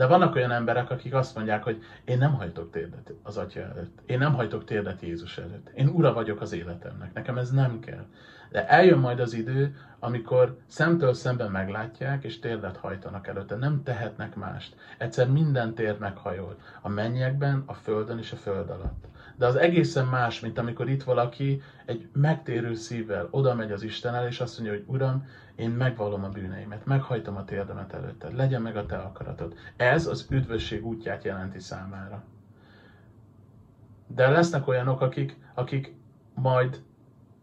[0.00, 3.98] De vannak olyan emberek, akik azt mondják, hogy én nem hajtok térdet az Atya előtt.
[4.06, 5.70] Én nem hajtok térdet Jézus előtt.
[5.74, 7.12] Én ura vagyok az életemnek.
[7.12, 8.04] Nekem ez nem kell.
[8.50, 13.56] De eljön majd az idő, amikor szemtől szemben meglátják, és térdet hajtanak előtte.
[13.56, 14.76] Nem tehetnek mást.
[14.98, 16.56] Egyszer minden tér meghajol.
[16.80, 19.04] A mennyekben, a földön és a föld alatt.
[19.36, 24.14] De az egészen más, mint amikor itt valaki egy megtérő szívvel oda megy az Isten
[24.14, 25.26] el, és azt mondja, hogy Uram,
[25.60, 29.54] én megvallom a bűneimet, meghajtom a térdemet előtted, legyen meg a te akaratod.
[29.76, 32.22] Ez az üdvösség útját jelenti számára.
[34.06, 35.94] De lesznek olyanok, akik, akik
[36.34, 36.82] majd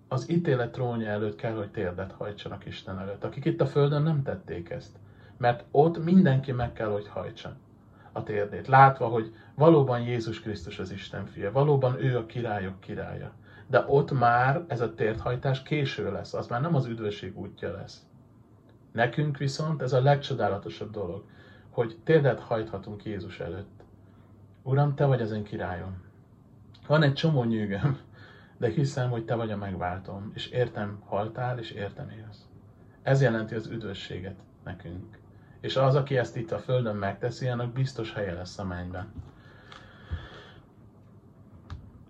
[0.08, 4.24] az ítélet trónja előtt kell, hogy térdet hajtsanak Isten előtt, akik itt a Földön nem
[4.24, 4.98] tették ezt.
[5.38, 7.56] Mert ott mindenki meg kell, hogy hajtsa
[8.12, 13.32] a térdét, látva, hogy valóban Jézus Krisztus az Isten fia, valóban ő a királyok királya.
[13.68, 18.07] De ott már ez a térdhajtás késő lesz, az már nem az üdvösség útja lesz.
[18.92, 21.24] Nekünk viszont ez a legcsodálatosabb dolog,
[21.70, 23.84] hogy térdet hajthatunk Jézus előtt.
[24.64, 26.02] Uram, Te vagy az én királyom.
[26.88, 28.00] Van egy csomó nyűgöm,
[28.58, 32.46] de hiszem, hogy Te vagy a megváltom, és értem haltál, és értem élsz.
[33.02, 35.18] Ez jelenti az üdvösséget nekünk.
[35.60, 39.14] És az, aki ezt itt a Földön megteszi, annak biztos helye lesz a mennyben.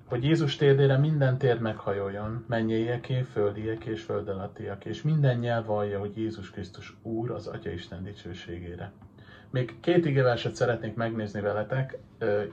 [0.08, 6.00] Hogy Jézus térdére minden tér meghajoljon, mennyieké, földieké és föld alattiak, és minden nyelv vallja,
[6.00, 8.92] hogy Jézus Krisztus Úr az Atya Isten dicsőségére.
[9.50, 11.98] Még két igeverset szeretnék megnézni veletek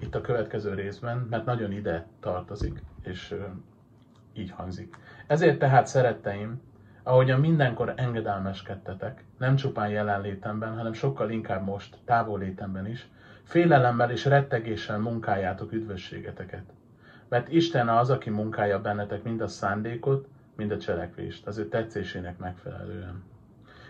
[0.01, 3.35] itt a következő részben, mert nagyon ide tartozik, és
[4.33, 4.97] így hangzik.
[5.27, 6.61] Ezért tehát szeretteim,
[7.03, 13.09] ahogyan mindenkor engedelmeskedtetek, nem csupán jelenlétemben, hanem sokkal inkább most, távolétemben is,
[13.43, 16.65] félelemmel és rettegéssel munkáljátok üdvösségeteket.
[17.29, 22.39] Mert Isten az, aki munkálja bennetek mind a szándékot, mind a cselekvést, az ő tetszésének
[22.39, 23.23] megfelelően.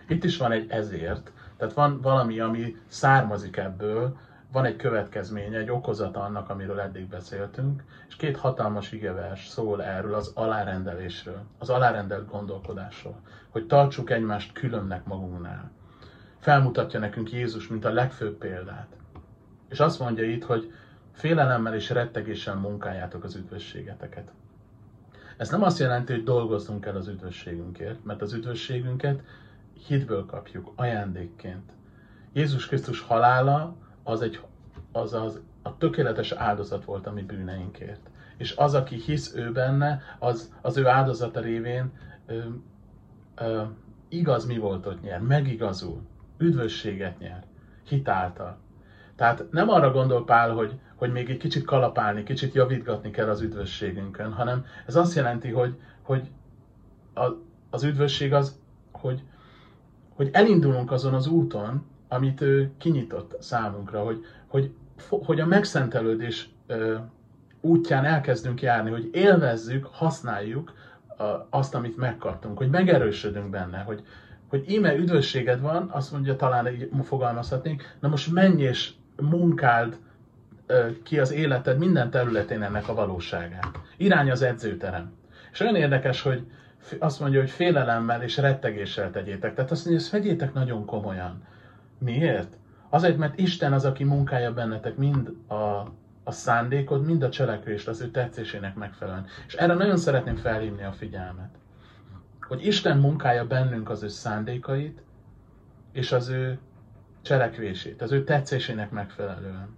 [0.09, 4.17] Itt is van egy ezért, tehát van valami, ami származik ebből,
[4.53, 10.15] van egy következménye, egy okozata annak, amiről eddig beszéltünk, és két hatalmas igevers szól erről
[10.15, 15.71] az alárendelésről, az alárendelt gondolkodásról, hogy tartsuk egymást különnek magunknál.
[16.39, 18.89] Felmutatja nekünk Jézus, mint a legfőbb példát.
[19.69, 20.73] És azt mondja itt, hogy
[21.15, 24.33] félelemmel és rettegéssel munkáljátok az üdvösségeteket.
[25.37, 29.23] Ez nem azt jelenti, hogy dolgoznunk kell az üdvösségünkért, mert az üdvösségünket
[29.87, 31.73] hitből kapjuk, ajándékként.
[32.33, 34.41] Jézus Krisztus halála az, egy,
[34.93, 38.11] az, az a tökéletes áldozat volt a mi bűneinkért.
[38.37, 41.93] És az, aki hisz ő benne, az, az ő áldozata révén
[42.27, 42.39] ö,
[43.37, 43.63] ö,
[44.09, 46.01] igaz mi volt ott nyer, megigazul,
[46.39, 47.45] üdvösséget nyer,
[47.89, 48.59] hitáltal.
[49.17, 53.41] Tehát nem arra gondol Pál, hogy, hogy még egy kicsit kalapálni, kicsit javítgatni kell az
[53.41, 56.29] üdvösségünkön, hanem ez azt jelenti, hogy, hogy
[57.71, 58.59] az üdvösség az,
[58.93, 59.23] hogy,
[60.15, 64.75] hogy elindulunk azon az úton, amit ő kinyitott számunkra, hogy, hogy,
[65.09, 66.49] hogy a megszentelődés
[67.61, 70.73] útján elkezdünk járni, hogy élvezzük, használjuk
[71.51, 74.05] azt, amit megkaptunk, hogy megerősödünk benne, hogy,
[74.49, 79.99] hogy íme üdvösséged van, azt mondja, talán így fogalmazhatnék, na most menj és munkáld
[81.03, 83.81] ki az életed minden területén ennek a valóságát.
[83.97, 85.13] Irány az edzőterem.
[85.53, 86.47] És olyan érdekes, hogy
[86.99, 89.55] azt mondja, hogy félelemmel és rettegéssel tegyétek.
[89.55, 91.43] Tehát azt mondja, hogy ezt vegyétek nagyon komolyan.
[91.99, 92.57] Miért?
[92.89, 95.55] Azért, mert Isten az, aki munkálja bennetek mind a,
[96.25, 99.27] a szándékod, mind a cselekvést az ő tetszésének megfelelően.
[99.47, 101.55] És erre nagyon szeretném felhívni a figyelmet.
[102.41, 105.03] Hogy Isten munkálja bennünk az ő szándékait,
[105.93, 106.59] és az ő
[107.23, 109.77] cselekvését, az ő tetszésének megfelelően.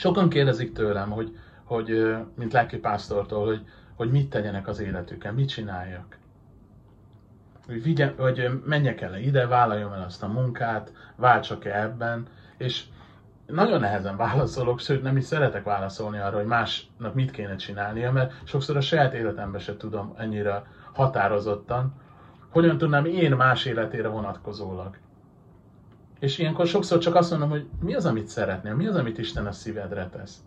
[0.00, 6.18] Sokan kérdezik tőlem, hogy, hogy mint lelkipásztortól, hogy, hogy mit tegyenek az életükkel, mit csináljak.
[7.66, 12.84] Hogy, vigye, hogy menjek el ide, vállaljam el azt a munkát, váltsak-e ebben, és
[13.46, 18.32] nagyon nehezen válaszolok, sőt nem is szeretek válaszolni arra, hogy másnak mit kéne csinálnia, mert
[18.44, 21.94] sokszor a saját életemben se tudom ennyire határozottan,
[22.50, 24.96] hogyan tudnám én más életére vonatkozólag.
[26.20, 29.46] És ilyenkor sokszor csak azt mondom, hogy mi az, amit szeretnél, mi az, amit Isten
[29.46, 30.38] a szívedre tesz.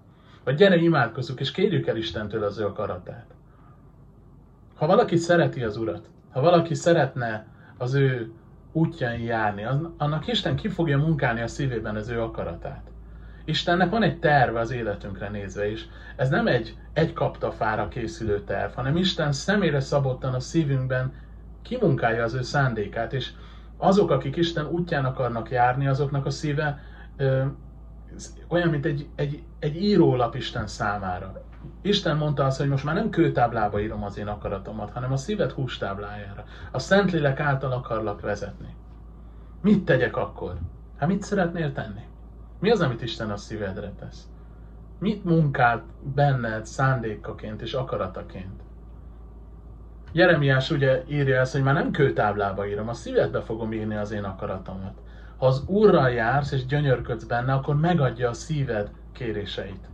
[0.43, 3.25] Vagy gyere, imádkozzuk, és kérjük el Istentől az ő akaratát.
[4.75, 7.45] Ha valaki szereti az Urat, ha valaki szeretne
[7.77, 8.31] az ő
[8.71, 9.65] útján járni,
[9.97, 12.91] annak Isten ki fogja munkálni a szívében az ő akaratát.
[13.45, 15.87] Istennek van egy terve az életünkre nézve is.
[16.15, 21.13] Ez nem egy egy kaptafára készülő terv, hanem Isten személyre szabottan a szívünkben
[21.61, 23.31] kimunkálja az ő szándékát, és
[23.83, 26.79] azok, akik Isten útján akarnak járni, azoknak a szíve
[27.17, 27.45] ö,
[28.47, 31.41] olyan, mint egy, egy, egy írólap Isten számára.
[31.81, 35.51] Isten mondta azt, hogy most már nem kőtáblába írom az én akaratomat, hanem a szíved
[35.51, 36.43] hústáblájára.
[36.71, 38.75] A Szentlélek által akarlak vezetni.
[39.61, 40.57] Mit tegyek akkor?
[40.97, 42.01] Hát mit szeretnél tenni?
[42.59, 44.27] Mi az, amit Isten a szívedre tesz?
[44.99, 45.83] Mit munkált
[46.15, 48.61] benned szándékaként és akarataként?
[50.13, 54.23] Jeremiás ugye írja ezt, hogy már nem kőtáblába írom, a szívedbe fogom írni az én
[54.23, 54.93] akaratomat.
[55.37, 59.89] Ha az Úrral jársz és gyönyörködsz benne, akkor megadja a szíved kéréseit.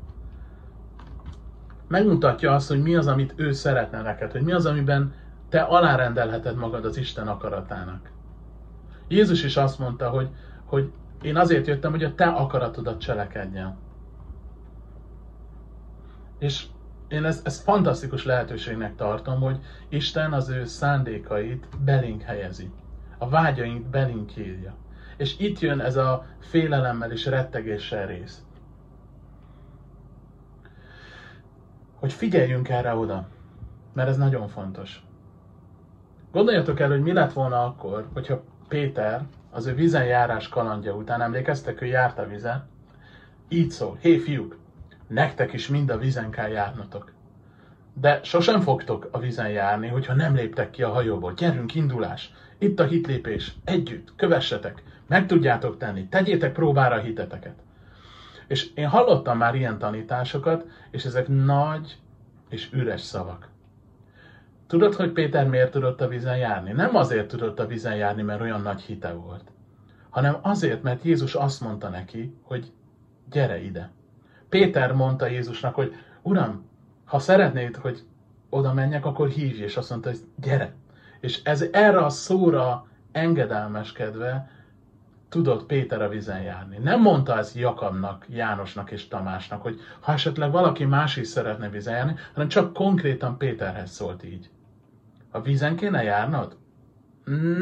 [1.88, 5.13] Megmutatja azt, hogy mi az, amit ő szeretne neked, hogy mi az, amiben
[5.49, 8.12] te alárendelheted magad az Isten akaratának.
[9.08, 10.29] Jézus is azt mondta, hogy,
[10.65, 13.77] hogy én azért jöttem, hogy a te akaratodat cselekedjen.
[16.39, 16.65] És
[17.10, 22.72] én ezt, ezt fantasztikus lehetőségnek tartom, hogy Isten az ő szándékait belénk helyezi.
[23.17, 24.76] A vágyaink belénk írja.
[25.17, 28.43] És itt jön ez a félelemmel és rettegéssel rész.
[31.95, 33.28] Hogy figyeljünk erre oda,
[33.93, 35.04] mert ez nagyon fontos.
[36.32, 41.22] Gondoljatok el, hogy mi lett volna akkor, hogyha Péter az ő vizen járás kalandja után,
[41.22, 42.67] emlékeztek, ő járt a vizen,
[43.48, 44.59] így szól, hé fiúk,
[45.10, 47.12] nektek is mind a vizen kell járnatok.
[47.93, 51.34] De sosem fogtok a vizen járni, hogyha nem léptek ki a hajóból.
[51.34, 52.34] Gyerünk, indulás!
[52.58, 53.54] Itt a hitlépés.
[53.63, 54.84] Együtt, kövessetek.
[55.08, 56.08] Meg tudjátok tenni.
[56.08, 57.56] Tegyétek próbára a hiteteket.
[58.48, 61.98] És én hallottam már ilyen tanításokat, és ezek nagy
[62.50, 63.50] és üres szavak.
[64.67, 66.72] Tudod, hogy Péter miért tudott a vízen járni?
[66.72, 69.52] Nem azért tudott a vízen járni, mert olyan nagy hite volt,
[70.10, 72.72] hanem azért, mert Jézus azt mondta neki, hogy
[73.30, 73.91] gyere ide.
[74.49, 76.65] Péter mondta Jézusnak, hogy Uram,
[77.05, 78.03] ha szeretnéd, hogy
[78.49, 80.73] oda menjek, akkor hívj, és azt mondta, hogy gyere.
[81.19, 84.49] És ez erre a szóra engedelmeskedve
[85.29, 86.77] tudott Péter a vizen járni.
[86.77, 91.95] Nem mondta ez Jakabnak, Jánosnak és Tamásnak, hogy ha esetleg valaki más is szeretne vizen
[91.95, 94.49] járni, hanem csak konkrétan Péterhez szólt így.
[95.31, 96.57] A vízen kéne járnod?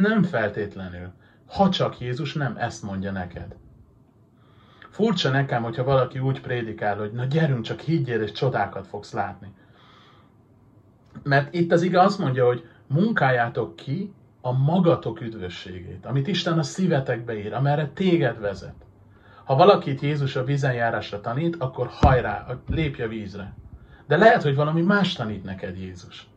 [0.01, 1.11] Nem feltétlenül.
[1.47, 3.55] Ha csak Jézus nem ezt mondja neked.
[4.97, 9.47] Furcsa nekem, hogyha valaki úgy prédikál, hogy na gyerünk, csak higgyél, és csodákat fogsz látni.
[11.23, 16.63] Mert itt az ige azt mondja, hogy munkáljátok ki a magatok üdvösségét, amit Isten a
[16.63, 18.75] szívetekbe ír, amerre téged vezet.
[19.43, 23.53] Ha valakit Jézus a vízenjárásra tanít, akkor hajrá, lépj a vízre.
[24.07, 26.27] De lehet, hogy valami más tanít neked Jézus.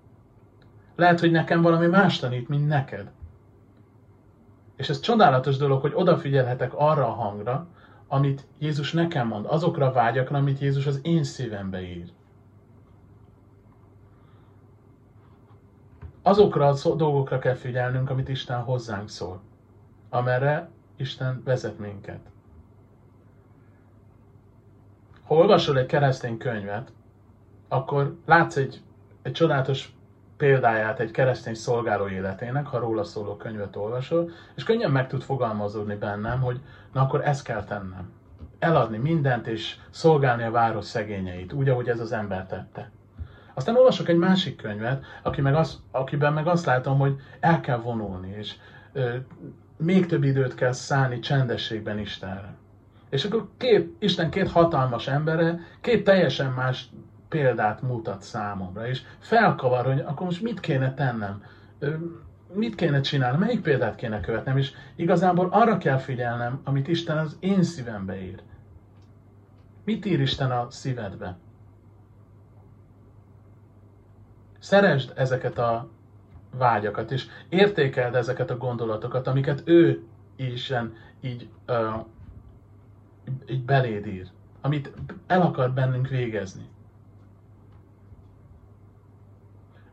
[0.96, 3.10] Lehet, hogy nekem valami más tanít, mint neked.
[4.76, 7.68] És ez csodálatos dolog, hogy odafigyelhetek arra a hangra,
[8.12, 12.12] amit Jézus nekem mond, azokra a vágyakra, amit Jézus az én szívembe ír.
[16.22, 19.40] Azokra a dolgokra kell figyelnünk, amit Isten hozzánk szól,
[20.08, 22.20] amerre Isten vezet minket.
[25.22, 26.92] Ha olvasol egy keresztény könyvet,
[27.68, 28.82] akkor látsz egy,
[29.22, 29.94] egy csodálatos
[30.40, 35.94] példáját egy keresztény szolgáló életének, ha róla szóló könyvet olvasol, és könnyen meg tud fogalmazódni
[35.94, 36.60] bennem, hogy
[36.92, 38.10] na akkor ezt kell tennem.
[38.58, 42.90] Eladni mindent és szolgálni a város szegényeit, úgy, ahogy ez az ember tette.
[43.54, 47.78] Aztán olvasok egy másik könyvet, aki meg az, akiben meg azt látom, hogy el kell
[47.78, 48.54] vonulni, és
[49.76, 52.54] még több időt kell szállni csendességben Istenre.
[53.10, 56.88] És akkor két, Isten két hatalmas embere, két teljesen más
[57.30, 61.42] példát mutat számomra, és felkavar, hogy akkor most mit kéne tennem,
[62.52, 67.36] mit kéne csinálni, melyik példát kéne követnem, és igazából arra kell figyelnem, amit Isten az
[67.40, 68.42] én szívembe ír.
[69.84, 71.36] Mit ír Isten a szívedbe?
[74.58, 75.88] Szeresd ezeket a
[76.56, 80.02] vágyakat, és értékeld ezeket a gondolatokat, amiket ő
[80.36, 82.04] Isten így, uh,
[83.48, 84.26] így beléd ír,
[84.60, 84.92] amit
[85.26, 86.68] el akar bennünk végezni.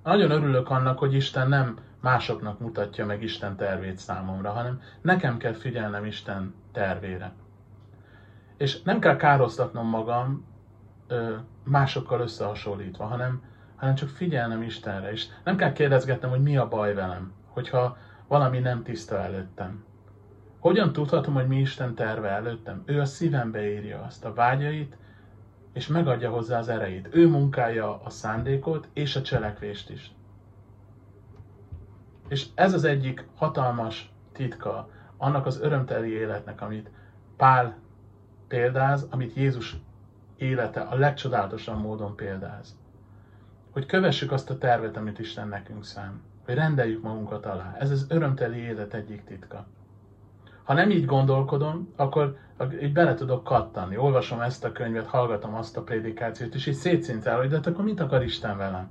[0.08, 5.54] Nagyon örülök annak, hogy Isten nem másoknak mutatja meg Isten tervét számomra, hanem nekem kell
[5.54, 7.34] figyelnem Isten tervére.
[8.58, 10.46] És nem kell károsztatnom magam
[11.08, 13.42] ö, másokkal összehasonlítva, hanem,
[13.76, 15.12] hanem csak figyelnem Istenre.
[15.12, 17.98] És nem kell kérdezgetnem, hogy mi a baj velem, hogyha
[18.28, 19.84] valami nem tiszta előttem.
[20.60, 22.84] Hogyan tudhatom, hogy mi Isten terve előttem?
[22.86, 24.98] Ő a szívembe írja azt, a vágyait,
[25.78, 27.08] és megadja hozzá az erejét.
[27.12, 30.12] Ő munkálja a szándékot és a cselekvést is.
[32.28, 36.90] És ez az egyik hatalmas titka annak az örömteli életnek, amit
[37.36, 37.78] Pál
[38.48, 39.78] példáz, amit Jézus
[40.38, 42.78] élete a legcsodálatosabb módon példáz.
[43.72, 46.22] Hogy kövessük azt a tervet, amit Isten nekünk szám.
[46.46, 47.76] Hogy rendeljük magunkat alá.
[47.80, 49.68] Ez az örömteli élet egyik titka.
[50.68, 52.38] Ha nem így gondolkodom, akkor
[52.82, 53.98] így bele tudok kattani.
[53.98, 57.84] Olvasom ezt a könyvet, hallgatom azt a prédikációt, és így szétszintál, hogy de hát akkor
[57.84, 58.90] mit akar Isten velem?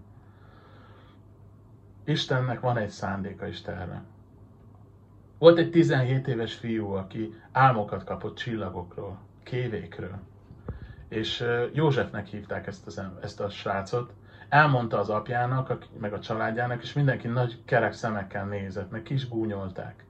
[2.05, 4.03] Istennek van egy szándéka is terve.
[5.39, 10.19] Volt egy 17 éves fiú, aki álmokat kapott csillagokról, kévékről.
[11.09, 14.13] És Józsefnek hívták ezt, az, ezt a srácot.
[14.49, 20.05] Elmondta az apjának, meg a családjának, és mindenki nagy kerek szemekkel nézett, meg kis búnyolták.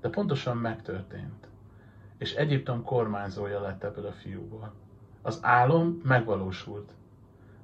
[0.00, 1.48] De pontosan megtörtént.
[2.18, 4.72] És Egyiptom kormányzója lett ebből a fiúból.
[5.22, 6.92] Az álom megvalósult.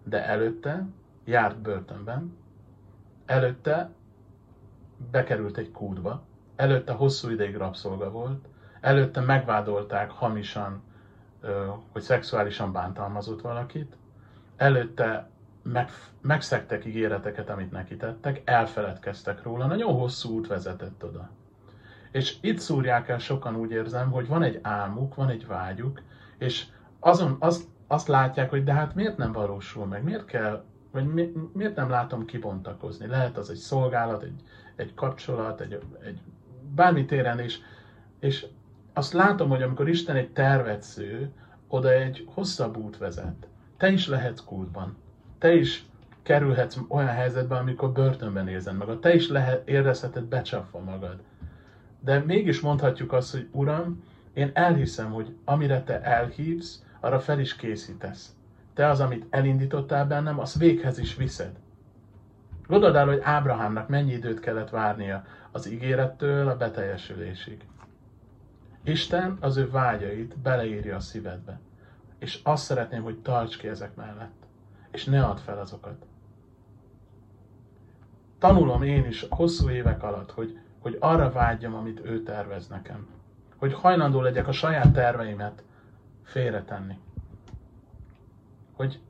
[0.04, 0.86] De előtte
[1.24, 2.36] járt börtönben,
[3.26, 3.90] előtte
[5.10, 6.22] bekerült egy kútba,
[6.56, 8.46] előtte hosszú ideig rabszolga volt,
[8.80, 10.82] előtte megvádolták hamisan,
[11.92, 13.96] hogy szexuálisan bántalmazott valakit,
[14.56, 15.28] előtte
[15.62, 21.30] meg, megszektek ígéreteket, amit neki tettek, elfeledkeztek róla, nagyon hosszú út vezetett oda.
[22.16, 26.02] És itt szúrják el sokan úgy érzem, hogy van egy álmuk, van egy vágyuk,
[26.38, 26.64] és
[27.00, 31.32] azon azt, azt látják, hogy de hát miért nem valósul meg, miért kell vagy mi,
[31.52, 33.06] miért nem látom kibontakozni?
[33.06, 34.42] Lehet az egy szolgálat, egy,
[34.76, 36.20] egy kapcsolat, egy, egy
[36.74, 37.60] bármi téren is,
[38.20, 38.46] és
[38.92, 41.30] azt látom, hogy amikor Isten egy tervet sző,
[41.68, 43.46] oda egy hosszabb út vezet.
[43.76, 44.96] Te is lehetsz kútban.
[45.38, 45.86] Te is
[46.22, 49.00] kerülhetsz olyan helyzetbe, amikor börtönben érzed magad.
[49.00, 51.20] Te is lehet, érezheted becsapva magad.
[52.06, 54.02] De mégis mondhatjuk azt, hogy Uram,
[54.32, 58.36] én elhiszem, hogy amire te elhívsz, arra fel is készítesz
[58.76, 61.58] te az, amit elindítottál bennem, az véghez is viszed.
[62.66, 67.64] Gondold el, hogy Ábrahámnak mennyi időt kellett várnia az ígérettől a beteljesülésig.
[68.82, 71.60] Isten az ő vágyait beleírja a szívedbe.
[72.18, 74.46] És azt szeretném, hogy tarts ki ezek mellett.
[74.90, 76.06] És ne add fel azokat.
[78.38, 83.06] Tanulom én is hosszú évek alatt, hogy, hogy arra vágyjam, amit ő tervez nekem.
[83.56, 85.62] Hogy hajlandó legyek a saját terveimet
[86.22, 86.98] félretenni
[88.76, 89.00] hogy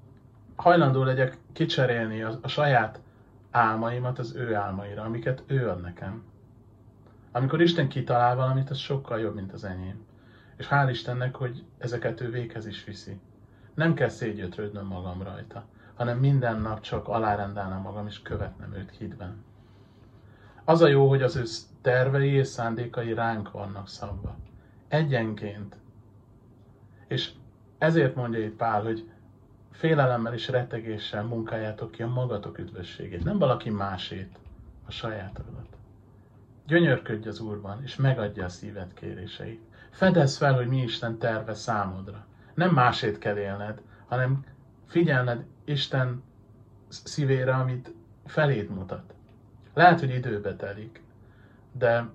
[0.57, 3.01] hajlandó legyek kicserélni a, a saját
[3.51, 6.25] álmaimat az ő álmaira, amiket ő ad nekem.
[7.33, 10.05] Amikor Isten kitalál valamit, az sokkal jobb, mint az enyém.
[10.57, 13.21] És hál' Istennek, hogy ezeket ő véghez is viszi.
[13.75, 15.65] Nem kell szégyötrődnöm magam rajta,
[15.95, 19.45] hanem minden nap csak alárendelnem magam és követnem őt hitben.
[20.69, 21.45] Az a jó, hogy az ő
[21.81, 24.37] tervei és szándékai ránk vannak szabva.
[24.89, 25.77] Egyenként.
[27.09, 27.31] És
[27.79, 29.11] ezért mondja itt Pál, hogy
[29.71, 34.39] félelemmel és rettegéssel munkáljátok ki a magatok üdvösségét, nem valaki másét,
[34.87, 35.77] a sajátodat.
[36.67, 39.61] Gyönyörködj az Úrban, és megadja a szíved kéréseit.
[39.91, 42.27] Fedezz fel, hogy mi Isten terve számodra.
[42.55, 44.45] Nem másét kell élned, hanem
[44.87, 46.23] figyelned Isten
[46.89, 47.93] szívére, amit
[48.25, 49.15] feléd mutat.
[49.77, 51.03] Lehet, hogy időbe telik,
[51.73, 52.09] de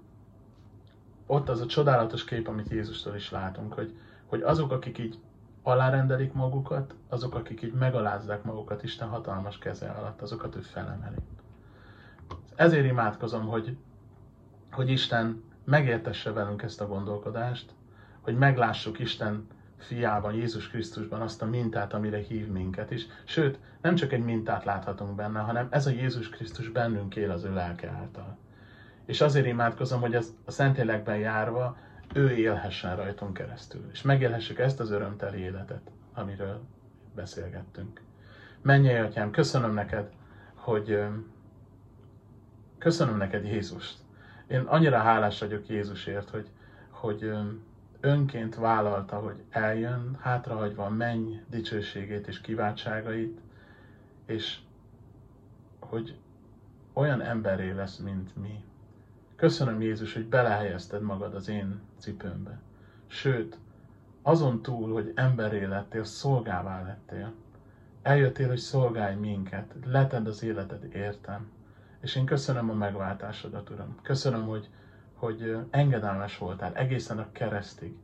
[1.25, 5.19] ott az a csodálatos kép, amit Jézustól is látunk, hogy, hogy azok, akik így
[5.63, 11.15] alárendelik magukat, azok, akik így megalázzák magukat Isten hatalmas keze alatt, azokat ő felemeli.
[12.55, 13.77] Ezért imádkozom, hogy,
[14.71, 17.73] hogy Isten megértesse velünk ezt a gondolkodást,
[18.21, 19.47] hogy meglássuk Isten
[19.83, 23.05] fiában, Jézus Krisztusban azt a mintát, amire hív minket is.
[23.23, 27.43] Sőt, nem csak egy mintát láthatunk benne, hanem ez a Jézus Krisztus bennünk él az
[27.43, 28.37] ő lelke által.
[29.05, 31.77] És azért imádkozom, hogy az, a Szentlélekben járva
[32.13, 36.61] ő élhessen rajtunk keresztül, és megélhessük ezt az örömteli életet, amiről
[37.15, 38.01] beszélgettünk.
[38.61, 40.09] Menjél, Atyám, köszönöm neked,
[40.53, 41.03] hogy
[42.77, 43.97] köszönöm neked Jézust.
[44.47, 46.47] Én annyira hálás vagyok Jézusért, hogy,
[46.89, 47.31] hogy
[48.01, 53.39] önként vállalta, hogy eljön, hátrahagyva a menny dicsőségét és kiváltságait,
[54.25, 54.59] és
[55.79, 56.17] hogy
[56.93, 58.63] olyan emberé lesz, mint mi.
[59.35, 62.59] Köszönöm Jézus, hogy belehelyezted magad az én cipőmbe.
[63.07, 63.57] Sőt,
[64.21, 67.33] azon túl, hogy emberé lettél, szolgává lettél.
[68.01, 71.51] Eljöttél, hogy szolgálj minket, leted az életed értem.
[72.01, 73.99] És én köszönöm a megváltásodat, Uram.
[74.01, 74.69] Köszönöm, hogy,
[75.21, 77.97] hogy engedelmes voltál egészen a keresztig.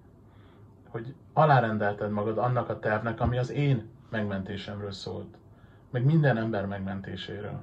[0.89, 5.37] Hogy alárendelted magad annak a tervnek, ami az én megmentésemről szólt.
[5.89, 7.61] Meg minden ember megmentéséről.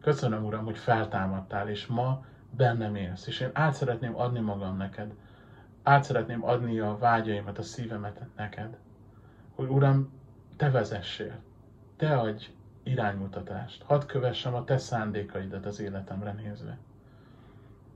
[0.00, 3.26] Köszönöm, Uram, hogy feltámadtál, és ma bennem élsz.
[3.26, 5.14] És én át szeretném adni magam neked.
[5.82, 8.76] Át szeretném adni a vágyaimat, a szívemet neked.
[9.54, 10.12] Hogy Uram,
[10.56, 11.38] te vezessél.
[11.96, 12.44] Te adj
[12.82, 13.82] iránymutatást.
[13.82, 16.78] Hadd kövessem a te szándékaidat az életemre nézve.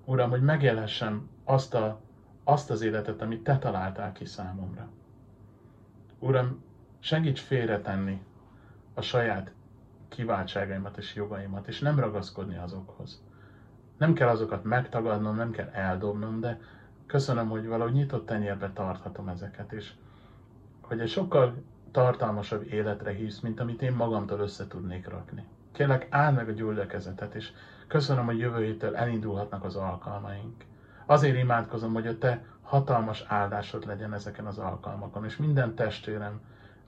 [0.05, 2.01] Uram, hogy megélhessem azt, a,
[2.45, 4.89] azt az életet, amit te találtál ki számomra.
[6.19, 6.63] Uram,
[6.99, 8.23] segíts félretenni
[8.95, 9.53] a saját
[10.09, 13.23] kiváltságaimat és jogaimat, és nem ragaszkodni azokhoz.
[13.99, 16.61] Nem kell azokat megtagadnom, nem kell eldobnom, de
[17.07, 19.93] köszönöm, hogy valahogy nyitott tenyérbe tarthatom ezeket, és
[20.81, 25.45] hogy egy sokkal tartalmasabb életre hívsz, mint amit én magamtól össze tudnék rakni.
[25.73, 27.53] Kérlek, áld meg a gyülekezetet, és
[27.93, 30.65] köszönöm, hogy jövő héttől elindulhatnak az alkalmaink.
[31.07, 36.41] Azért imádkozom, hogy a te hatalmas áldásod legyen ezeken az alkalmakon, és minden testvérem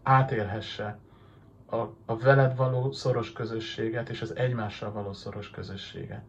[0.02, 0.98] átélhesse
[1.70, 1.76] a,
[2.06, 6.24] a veled való szoros közösséget, és az egymással való szoros közösséget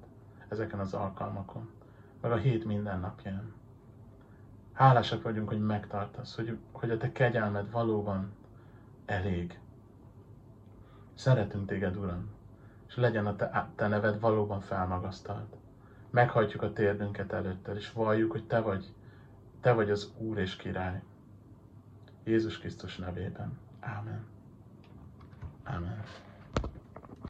[0.47, 1.69] ezeken az alkalmakon,
[2.21, 3.53] meg a hét minden napján.
[4.73, 8.33] Hálásak vagyunk, hogy megtartasz, hogy, hogy a te kegyelmed valóban
[9.05, 9.59] elég.
[11.13, 12.34] Szeretünk téged, Uram,
[12.95, 15.55] és legyen a te, te neved valóban felmagasztalt.
[16.09, 18.93] Meghajtjuk a térdünket előttel, és valljuk, hogy te vagy,
[19.61, 21.01] te vagy az Úr és Király.
[22.23, 23.59] Jézus Krisztus nevében.
[23.79, 24.25] Ámen.
[25.63, 26.03] Ámen.